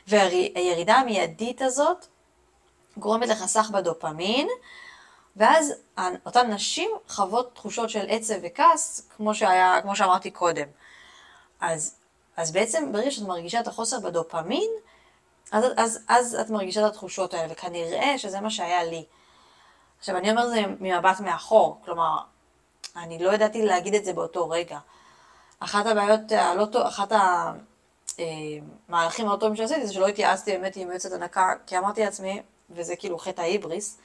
והירידה 0.08 0.96
המיידית 0.96 1.62
הזאת 1.62 2.06
גורמת 2.98 3.30
לחסך 3.30 3.70
בדופמין, 3.70 4.48
ואז 5.36 5.74
אותן 6.26 6.54
נשים 6.54 6.92
חוות 7.08 7.56
תחושות 7.56 7.90
של 7.90 8.06
עצב 8.10 8.36
וכעס, 8.44 9.10
כמו, 9.18 9.36
שהיה, 9.36 9.82
כמו 9.82 9.96
שאמרתי 9.96 10.32
קודם. 10.32 10.68
אז, 11.60 11.96
אז 12.38 12.52
בעצם 12.52 12.92
ברגע 12.92 13.12
שאת 13.12 13.28
מרגישה 13.28 13.60
את 13.60 13.68
החוסר 13.68 14.00
בדופמין, 14.00 14.70
אז, 15.52 15.66
אז, 15.78 16.06
אז 16.08 16.36
את 16.42 16.50
מרגישה 16.50 16.88
את 16.88 16.92
התחושות 16.92 17.34
האלה, 17.34 17.54
וכנראה 17.54 18.18
שזה 18.18 18.42
מה 18.42 18.50
שהיה 18.50 18.84
לי. 18.84 19.06
עכשיו, 20.00 20.18
אני 20.18 20.32
אומר 20.32 20.48
זה 20.48 20.64
ממבט 20.80 21.20
מאחור, 21.20 21.82
כלומר, 21.86 22.18
אני 22.98 23.20
לא 23.20 23.34
ידעתי 23.34 23.66
להגיד 23.66 23.94
את 23.96 24.06
זה 24.06 24.14
באותו 24.14 24.50
רגע. 24.50 24.80
אחת 25.60 25.86
הבעיות 25.86 26.32
הלא 26.32 26.66
טוב, 26.66 26.82
אחת 26.82 27.12
המהלכים 28.18 29.28
הלא 29.28 29.38
טובים 29.38 29.56
שעשיתי 29.56 29.88
זה 29.88 29.94
שלא 29.94 30.08
התייעצתי 30.08 30.52
באמת 30.52 30.76
עם 30.76 30.88
יועצת 30.92 31.12
הנקה, 31.12 31.54
כי 31.68 31.78
אמרתי 31.78 32.06
לעצמי, 32.06 32.42
וזה 32.70 32.96
כאילו 32.96 33.18
חטא 33.18 33.42
ההיבריס, 33.42 33.98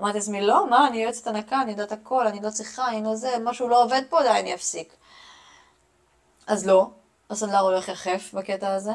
אמרתי 0.00 0.18
לעצמי, 0.18 0.40
לא, 0.40 0.70
מה, 0.70 0.88
אני 0.88 1.02
יועצת 1.02 1.26
הנקה, 1.26 1.62
אני 1.62 1.70
יודעת 1.70 1.92
הכל, 1.92 2.26
אני 2.26 2.40
לא 2.42 2.50
צריכה, 2.50 2.88
אני 2.88 3.04
לא 3.04 3.14
זה, 3.14 3.36
משהו 3.44 3.68
לא 3.68 3.84
עובד 3.84 4.02
פה, 4.08 4.22
די, 4.22 4.28
אני 4.28 4.54
אפסיק. 4.54 4.94
אז 6.46 6.66
לא, 6.66 6.90
הסנדלר 7.30 7.58
הולך 7.58 7.88
יחף 7.88 8.34
בקטע 8.34 8.74
הזה. 8.74 8.92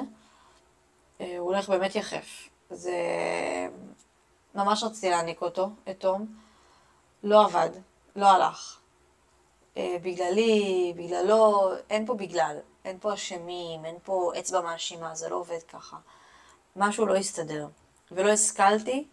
אה, 1.21 1.37
הוא 1.37 1.53
הולך 1.53 1.69
באמת 1.69 1.95
יחף. 1.95 2.49
זה... 2.69 2.97
ממש 4.55 4.83
רציתי 4.83 5.09
להעניק 5.09 5.41
אותו, 5.41 5.69
את 5.89 5.99
תום. 5.99 6.25
לא 7.23 7.45
עבד, 7.45 7.69
לא 8.15 8.27
הלך. 8.27 8.82
אה, 9.77 9.95
בגללי, 10.01 10.93
בגללו, 10.97 11.71
אין 11.89 12.05
פה 12.05 12.13
בגלל, 12.13 12.57
אין 12.85 12.97
פה 12.99 13.13
אשמים, 13.13 13.85
אין 13.85 13.95
פה 14.03 14.31
אצבע 14.39 14.61
מאשימה, 14.61 15.15
זה 15.15 15.29
לא 15.29 15.35
עובד 15.35 15.63
ככה. 15.67 15.97
משהו 16.75 17.05
לא 17.05 17.15
הסתדר. 17.15 17.67
ולא 18.11 18.29
השכלתי 18.29 19.07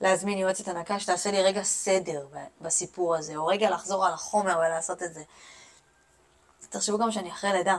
להזמין 0.00 0.38
יועצת 0.38 0.68
הנקה 0.68 1.00
שתעשה 1.00 1.30
לי 1.30 1.42
רגע 1.42 1.62
סדר 1.62 2.26
בסיפור 2.60 3.16
הזה, 3.16 3.36
או 3.36 3.46
רגע 3.46 3.70
לחזור 3.70 4.06
על 4.06 4.12
החומר 4.12 4.58
ולעשות 4.58 5.02
את 5.02 5.14
זה. 5.14 5.22
תחשבו 6.70 6.98
גם 6.98 7.12
שאני 7.12 7.30
אחרי 7.30 7.52
לידה. 7.52 7.78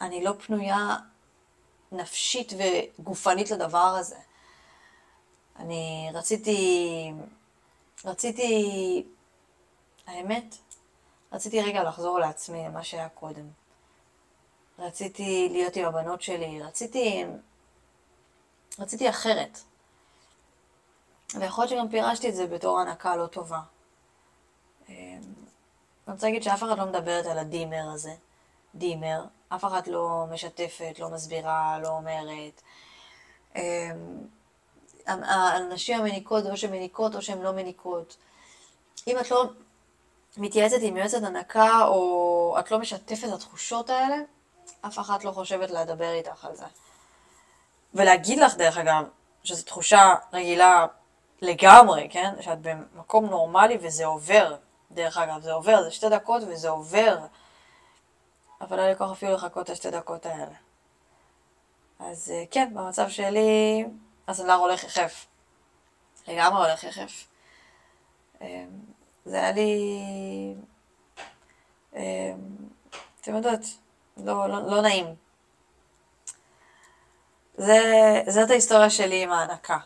אני 0.00 0.24
לא 0.24 0.32
פנויה 0.46 0.96
נפשית 1.92 2.52
וגופנית 2.58 3.50
לדבר 3.50 3.78
הזה. 3.78 4.16
אני 5.58 6.10
רציתי, 6.14 7.12
רציתי, 8.04 9.06
האמת, 10.06 10.56
רציתי 11.32 11.62
רגע 11.62 11.82
לחזור 11.82 12.18
לעצמי, 12.18 12.64
למה 12.64 12.84
שהיה 12.84 13.08
קודם. 13.08 13.48
רציתי 14.78 15.48
להיות 15.52 15.76
עם 15.76 15.84
הבנות 15.84 16.22
שלי, 16.22 16.62
רציתי, 16.62 17.24
רציתי 18.78 19.10
אחרת. 19.10 19.58
ויכול 21.34 21.64
להיות 21.64 21.70
שגם 21.70 21.88
פירשתי 21.88 22.28
את 22.28 22.34
זה 22.34 22.46
בתור 22.46 22.80
הנקה 22.80 23.16
לא 23.16 23.26
טובה. 23.26 23.60
אמ, 24.88 24.94
אני 26.06 26.14
רוצה 26.14 26.26
להגיד 26.26 26.42
שאף 26.42 26.62
אחד 26.62 26.78
לא 26.78 26.84
מדברת 26.84 27.26
על 27.26 27.38
הדימר 27.38 27.90
הזה, 27.94 28.14
דימר, 28.74 29.24
אף 29.48 29.64
אחד 29.64 29.86
לא 29.86 30.24
משתפת, 30.30 30.98
לא 30.98 31.10
מסבירה, 31.10 31.78
לא 31.82 31.88
אומרת. 31.88 32.62
אמ, 33.56 33.60
הנשים 35.06 36.00
המניקות 36.00 36.46
או 36.46 36.56
שהן 36.56 36.70
מניקות 36.70 37.14
או 37.14 37.22
שהן 37.22 37.42
לא 37.42 37.52
מניקות. 37.52 38.16
אם 39.06 39.18
את 39.18 39.30
לא 39.30 39.44
מתייעצת 40.38 40.76
עם 40.80 40.96
יועצת 40.96 41.22
הנקה, 41.22 41.84
או 41.86 42.56
את 42.58 42.70
לא 42.70 42.78
משתפת 42.78 43.28
את 43.28 43.32
התחושות 43.32 43.90
האלה, 43.90 44.16
אף 44.86 44.98
אחת 44.98 45.24
לא 45.24 45.32
חושבת 45.32 45.70
לדבר 45.70 46.12
איתך 46.12 46.44
על 46.44 46.56
זה. 46.56 46.64
ולהגיד 47.94 48.38
לך, 48.38 48.56
דרך 48.56 48.78
אגב, 48.78 49.04
שזו 49.44 49.64
תחושה 49.64 50.14
רגילה 50.32 50.86
לגמרי, 51.42 52.08
כן? 52.10 52.34
שאת 52.40 52.58
במקום 52.60 53.26
נורמלי 53.26 53.78
וזה 53.80 54.06
עובר. 54.06 54.56
דרך 54.90 55.18
אגב, 55.18 55.42
זה 55.42 55.52
עובר, 55.52 55.82
זה 55.82 55.90
שתי 55.90 56.08
דקות 56.08 56.42
וזה 56.48 56.68
עובר. 56.68 57.18
אבל 58.60 58.76
לא 58.76 58.90
לקוח 58.90 59.12
אפילו 59.12 59.32
לחכות 59.32 59.64
את 59.64 59.70
השתי 59.70 59.90
דקות 59.90 60.26
האלה. 60.26 60.54
אז 61.98 62.30
אה, 62.30 62.44
כן, 62.50 62.74
במצב 62.74 63.08
שלי, 63.08 63.84
הסנדלר 64.28 64.54
הולך 64.54 64.84
יחף. 64.84 65.26
לגמרי 66.28 66.66
הולך 66.66 66.84
יחף. 66.84 67.26
אמ, 69.26 69.30
זה 69.30 69.36
היה 69.36 69.52
לי... 69.52 70.54
אמ, 71.96 72.00
אתם 73.20 73.36
יודעות, 73.36 73.60
לא, 74.16 74.48
לא, 74.48 74.66
לא 74.66 74.82
נעים. 74.82 75.14
זה, 77.56 77.80
זאת 78.28 78.50
ההיסטוריה 78.50 78.90
שלי 78.90 79.22
עם 79.22 79.32
ההנקה. 79.32 79.78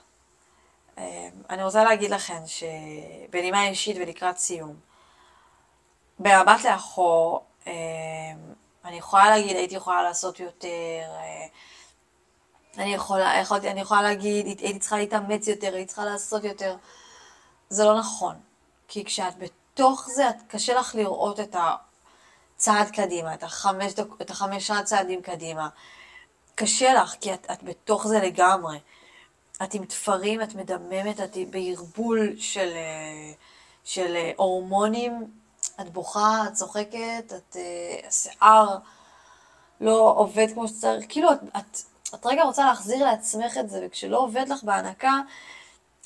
אמ, 0.99 1.03
אני 1.51 1.65
רוצה 1.65 1.85
להגיד 1.85 2.11
לכם 2.11 2.43
שבנימה 2.47 3.69
אישית 3.69 3.97
ולקראת 3.97 4.39
סיום, 4.39 4.75
במבט 6.19 6.65
לאחור, 6.65 7.45
אני 8.85 8.97
יכולה 8.97 9.31
להגיד, 9.31 9.57
הייתי 9.57 9.75
יכולה 9.75 10.03
לעשות 10.03 10.41
יותר, 10.41 10.69
אה, 10.69 11.47
אני 12.79 12.95
יכולה, 12.95 13.39
יכולתי, 13.41 13.71
אני 13.71 13.81
יכולה 13.81 14.03
להגיד, 14.03 14.47
הייתי 14.47 14.79
צריכה 14.79 14.99
להתאמץ 14.99 15.49
יותר, 15.49 15.75
הייתי 15.75 15.87
צריכה 15.87 16.05
לעשות 16.05 16.45
יותר. 16.45 16.77
זה 17.69 17.85
לא 17.85 17.99
נכון. 17.99 18.41
כי 18.91 19.05
כשאת 19.05 19.39
בתוך 19.39 20.09
זה, 20.15 20.29
את, 20.29 20.35
קשה 20.49 20.75
לך 20.75 20.95
לראות 20.95 21.41
את 21.41 21.57
הצעד 22.57 22.91
קדימה, 22.91 23.35
את 23.35 23.43
החמש, 23.43 23.93
את 24.23 24.31
החמישה 24.31 24.83
צעדים 24.83 25.23
קדימה. 25.23 25.69
קשה 26.55 26.95
לך, 26.95 27.15
כי 27.21 27.35
את, 27.35 27.47
את 27.53 27.63
בתוך 27.63 28.07
זה 28.07 28.21
לגמרי. 28.21 28.79
את 29.63 29.75
עם 29.75 29.85
תפרים, 29.85 30.43
את 30.43 30.55
מדממת, 30.55 31.21
את 31.21 31.37
בערבול 31.51 32.37
של, 32.39 32.71
של 33.85 34.31
הורמונים, 34.37 35.31
את 35.81 35.93
בוכה, 35.93 36.45
את 36.49 36.53
צוחקת, 36.53 37.33
את, 37.37 37.57
השיער 38.09 38.77
לא 39.81 40.15
עובד 40.17 40.47
כמו 40.55 40.69
שצריך. 40.69 41.05
כאילו, 41.09 41.33
את, 41.33 41.39
את 41.57 41.81
את 42.15 42.27
רגע 42.27 42.43
רוצה 42.43 42.65
להחזיר 42.65 43.05
לעצמך 43.05 43.59
את 43.59 43.71
זה, 43.71 43.81
וכשלא 43.87 44.19
עובד 44.19 44.49
לך 44.49 44.65
בהנקה, 44.65 45.21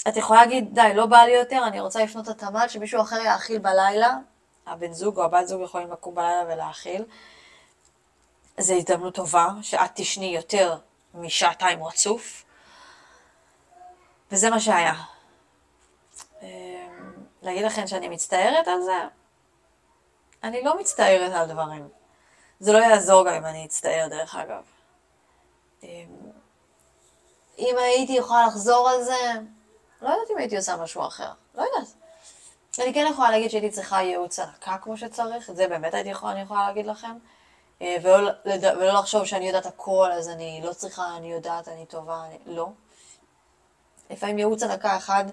את 0.09 0.17
יכולה 0.17 0.41
להגיד, 0.41 0.75
די, 0.75 0.93
לא 0.95 1.07
בא 1.07 1.17
לי 1.17 1.33
יותר, 1.33 1.65
אני 1.67 1.81
רוצה 1.81 2.05
לפנות 2.05 2.29
את 2.29 2.43
התמ"ל, 2.43 2.69
שמישהו 2.69 3.01
אחר 3.03 3.17
יאכיל 3.17 3.59
בלילה, 3.59 4.17
הבן 4.67 4.93
זוג 4.93 5.19
או 5.19 5.25
הבת 5.25 5.47
זוג 5.47 5.63
יכולים 5.63 5.93
לקום 5.93 6.15
בלילה 6.15 6.45
ולהאכיל. 6.49 7.05
זו 8.59 8.75
הזדמנות 8.75 9.15
טובה, 9.15 9.49
שאת 9.63 9.91
תשני 9.95 10.27
יותר 10.27 10.77
משעתיים 11.15 11.85
רצוף, 11.85 12.45
וזה 14.33 14.51
מה 14.51 14.61
שהיה. 14.61 14.95
אמ, 16.43 16.49
להגיד 17.43 17.65
לכם 17.65 17.87
שאני 17.87 18.09
מצטערת 18.09 18.69
על 18.69 18.83
זה? 18.83 18.99
אני 20.43 20.63
לא 20.63 20.81
מצטערת 20.81 21.33
על 21.33 21.49
דברים. 21.49 21.89
זה 22.61 22.73
לא 22.73 22.79
יעזור 22.79 23.27
גם 23.27 23.35
אם 23.35 23.45
אני 23.45 23.65
אצטער, 23.65 24.09
דרך 24.11 24.35
אגב. 24.35 24.63
אמ, 25.83 25.89
אם 27.59 27.75
הייתי 27.79 28.13
יכולה 28.13 28.47
לחזור 28.47 28.89
על 28.89 29.03
זה, 29.03 29.33
לא 30.03 30.09
יודעת 30.09 30.31
אם 30.31 30.39
הייתי 30.39 30.57
עושה 30.57 30.77
משהו 30.77 31.07
אחר, 31.07 31.31
לא 31.55 31.63
יודעת. 31.63 31.95
אני 32.79 32.95
כן 32.95 33.07
יכולה 33.11 33.31
להגיד 33.31 33.51
שהייתי 33.51 33.71
צריכה 33.71 34.03
ייעוץ 34.03 34.39
הנקה 34.39 34.77
כמו 34.83 34.97
שצריך, 34.97 35.51
את 35.51 35.57
זה 35.57 35.69
באמת 35.69 35.95
הייתי 35.95 36.09
יכולה, 36.09 36.33
אני 36.33 36.41
יכולה 36.41 36.67
להגיד 36.67 36.87
לכם. 36.87 37.17
אה, 37.83 37.97
ולא, 38.03 38.31
ולא 38.61 38.93
לחשוב 38.93 39.25
שאני 39.25 39.47
יודעת 39.47 39.67
הכל, 39.67 40.13
אז 40.13 40.29
אני 40.29 40.61
לא 40.65 40.73
צריכה, 40.73 41.17
אני 41.17 41.33
יודעת, 41.33 41.69
אני 41.69 41.87
טובה, 41.87 42.25
אני... 42.27 42.57
לא. 42.57 42.69
לפעמים 44.11 44.39
ייעוץ 44.39 44.63
הנקה 44.63 44.97
אחד, 44.97 45.25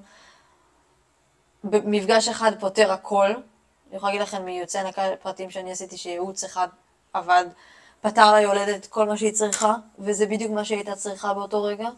במפגש 1.63 2.27
אחד 2.27 2.51
פותר 2.59 2.91
הכל. 2.91 3.25
אני 3.25 3.97
יכולה 3.97 4.11
להגיד 4.11 4.27
לכם 4.27 4.45
מייעוצי 4.45 4.77
הנקה 4.77 5.01
פרטים 5.21 5.49
שאני 5.49 5.71
עשיתי, 5.71 5.97
שייעוץ 5.97 6.43
אחד 6.43 6.67
עבד 7.13 7.45
פתר 8.01 8.33
ליולדת 8.33 8.85
כל 8.85 9.07
מה 9.07 9.17
שהיא 9.17 9.33
צריכה, 9.33 9.75
וזה 9.99 10.25
בדיוק 10.25 10.51
מה 10.51 10.65
שהיא 10.65 10.77
הייתה 10.77 10.95
צריכה 10.95 11.33
באותו 11.33 11.63
רגע. 11.63 11.89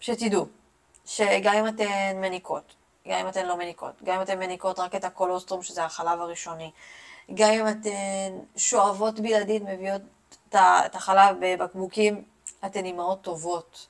שתדעו, 0.00 0.46
שגם 1.06 1.54
אם 1.54 1.68
אתן 1.68 2.16
מניקות, 2.16 2.74
גם 3.08 3.18
אם 3.18 3.28
אתן 3.28 3.46
לא 3.46 3.56
מניקות, 3.56 4.02
גם 4.02 4.14
אם 4.14 4.22
אתן 4.22 4.38
מניקות 4.38 4.78
רק 4.78 4.94
את 4.94 5.04
הקולוסטרום, 5.04 5.62
שזה 5.62 5.84
החלב 5.84 6.20
הראשוני, 6.20 6.70
גם 7.34 7.50
אם 7.50 7.68
אתן 7.68 8.38
שואבות 8.56 9.20
בלעדית, 9.20 9.62
מביאות 9.62 10.02
את 10.48 10.94
החלב 10.94 11.36
בבקבוקים, 11.40 12.24
אתן 12.66 12.84
אימהות 12.84 13.22
טובות. 13.22 13.86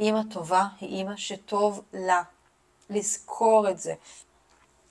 אימא 0.00 0.20
טובה 0.30 0.64
היא 0.80 0.88
אימא 0.88 1.16
שטוב 1.16 1.82
לה. 1.92 2.22
לזכור 2.90 3.70
את 3.70 3.78
זה. 3.78 3.94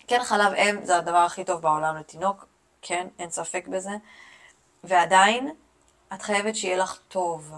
כן, 0.08 0.24
חלב 0.24 0.54
אם 0.54 0.86
זה 0.86 0.98
הדבר 0.98 1.18
הכי 1.18 1.44
טוב 1.44 1.62
בעולם 1.62 1.98
לתינוק, 1.98 2.46
כן, 2.82 3.08
אין 3.20 3.30
ספק 3.30 3.68
בזה. 3.68 3.92
ועדיין, 4.84 5.56
את 6.14 6.22
חייבת 6.22 6.56
שיהיה 6.56 6.78
לך 6.78 7.00
טוב. 7.08 7.52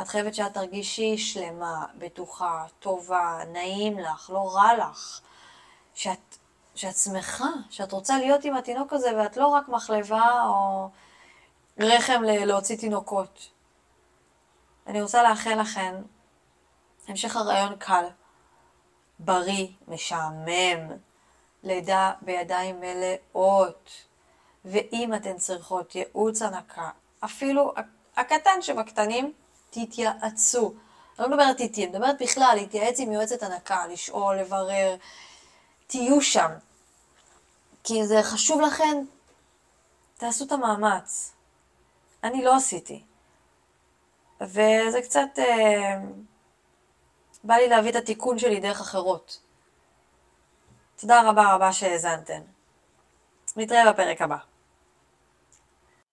את 0.00 0.08
חייבת 0.08 0.34
שאת 0.34 0.54
תרגישי 0.54 1.18
שלמה, 1.18 1.86
בטוחה, 1.98 2.64
טובה, 2.80 3.38
נעים 3.52 3.98
לך, 3.98 4.30
לא 4.30 4.54
רע 4.54 4.76
לך. 4.76 5.20
שאת, 5.94 6.36
שאת 6.74 6.96
שמחה, 6.96 7.48
שאת 7.70 7.92
רוצה 7.92 8.18
להיות 8.18 8.44
עם 8.44 8.56
התינוק 8.56 8.92
הזה 8.92 9.16
ואת 9.18 9.36
לא 9.36 9.46
רק 9.46 9.68
מחלבה 9.68 10.42
או 10.46 10.88
רחם 11.78 12.22
להוציא 12.22 12.76
תינוקות. 12.76 13.48
אני 14.86 15.02
רוצה 15.02 15.22
לאחל 15.22 15.60
לכן 15.60 15.94
המשך 17.08 17.36
הרעיון 17.36 17.76
קל, 17.76 18.04
בריא, 19.18 19.66
משעמם, 19.88 20.96
לידה 21.62 22.12
בידיים 22.22 22.80
מלאות. 22.80 23.90
ואם 24.64 25.14
אתן 25.14 25.36
צריכות 25.36 25.94
ייעוץ 25.94 26.42
הנקה, 26.42 26.90
אפילו 27.24 27.74
הקטן 28.16 28.62
שבקטנים, 28.62 29.32
תתייעצו. 29.70 30.74
אני 31.18 31.30
לא 31.30 31.36
מדברת 31.36 31.60
איתי, 31.60 31.84
אני 31.84 31.92
מדברת 31.92 32.22
בכלל, 32.22 32.52
להתייעץ 32.56 33.00
עם 33.00 33.12
יועצת 33.12 33.42
הנקה, 33.42 33.86
לשאול, 33.86 34.36
לברר, 34.36 34.96
תהיו 35.86 36.22
שם. 36.22 36.50
כי 37.84 38.06
זה 38.06 38.22
חשוב 38.22 38.60
לכן, 38.60 39.04
תעשו 40.16 40.44
את 40.44 40.52
המאמץ. 40.52 41.32
אני 42.24 42.44
לא 42.44 42.56
עשיתי. 42.56 43.02
וזה 44.40 45.02
קצת... 45.04 45.38
אה, 45.38 45.98
בא 47.44 47.54
לי 47.54 47.68
להביא 47.68 47.90
את 47.90 47.96
התיקון 47.96 48.38
שלי 48.38 48.60
דרך 48.60 48.80
אחרות. 48.80 49.40
תודה 50.96 51.30
רבה 51.30 51.54
רבה 51.54 51.72
שהאזנתן. 51.72 52.42
נתראה 53.56 53.92
בפרק 53.92 54.22
הבא. 54.22 54.49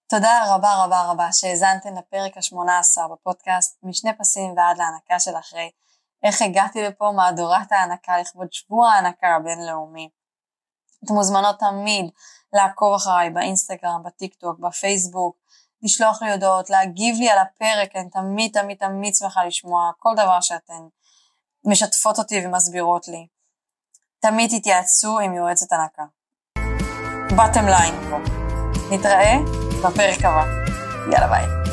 תודה 0.09 0.55
רבה 0.55 0.83
רבה 0.83 1.01
רבה 1.01 1.31
שהאזנתן 1.31 1.95
לפרק 1.95 2.37
ה-18 2.37 3.07
בפודקאסט 3.13 3.79
משני 3.83 4.17
פסים 4.17 4.53
ועד 4.57 4.77
להענקה 4.77 5.19
של 5.19 5.37
אחרי. 5.39 5.71
איך 6.23 6.41
הגעתי 6.41 6.83
לפה 6.83 7.11
מהדורת 7.15 7.71
ההענקה 7.71 8.17
לכבוד 8.17 8.47
שבוע 8.51 8.89
ההענקה 8.89 9.27
הבינלאומי. 9.35 10.09
אתן 11.05 11.13
מוזמנות 11.13 11.59
תמיד 11.59 12.09
לעקוב 12.53 12.93
אחריי 12.95 13.29
באינסטגרם, 13.29 14.03
בטיק 14.05 14.35
טוק, 14.35 14.59
בפייסבוק, 14.59 15.37
לשלוח 15.83 16.21
לי 16.21 16.31
הודעות, 16.31 16.69
להגיב 16.69 17.15
לי 17.19 17.29
על 17.29 17.37
הפרק, 17.39 17.95
אני 17.95 18.09
תמיד 18.09 18.51
תמיד 18.61 18.77
תמיד 18.77 19.15
שמחה 19.15 19.45
לשמוע 19.45 19.91
כל 19.99 20.13
דבר 20.13 20.41
שאתן 20.41 20.87
משתפות 21.65 22.19
אותי 22.19 22.45
ומסבירות 22.45 23.07
לי. 23.07 23.27
תמיד 24.19 24.59
תתייעצו 24.59 25.19
עם 25.19 25.33
יועצת 25.33 25.67
הנקה. 25.71 26.03
בטם 27.27 27.65
ליין 27.65 27.95
פה. 28.09 28.17
נתראה 28.91 29.66
בפרק 29.83 30.25
הבא. 30.25 30.43
יאללה 31.11 31.27
ביי. 31.27 31.66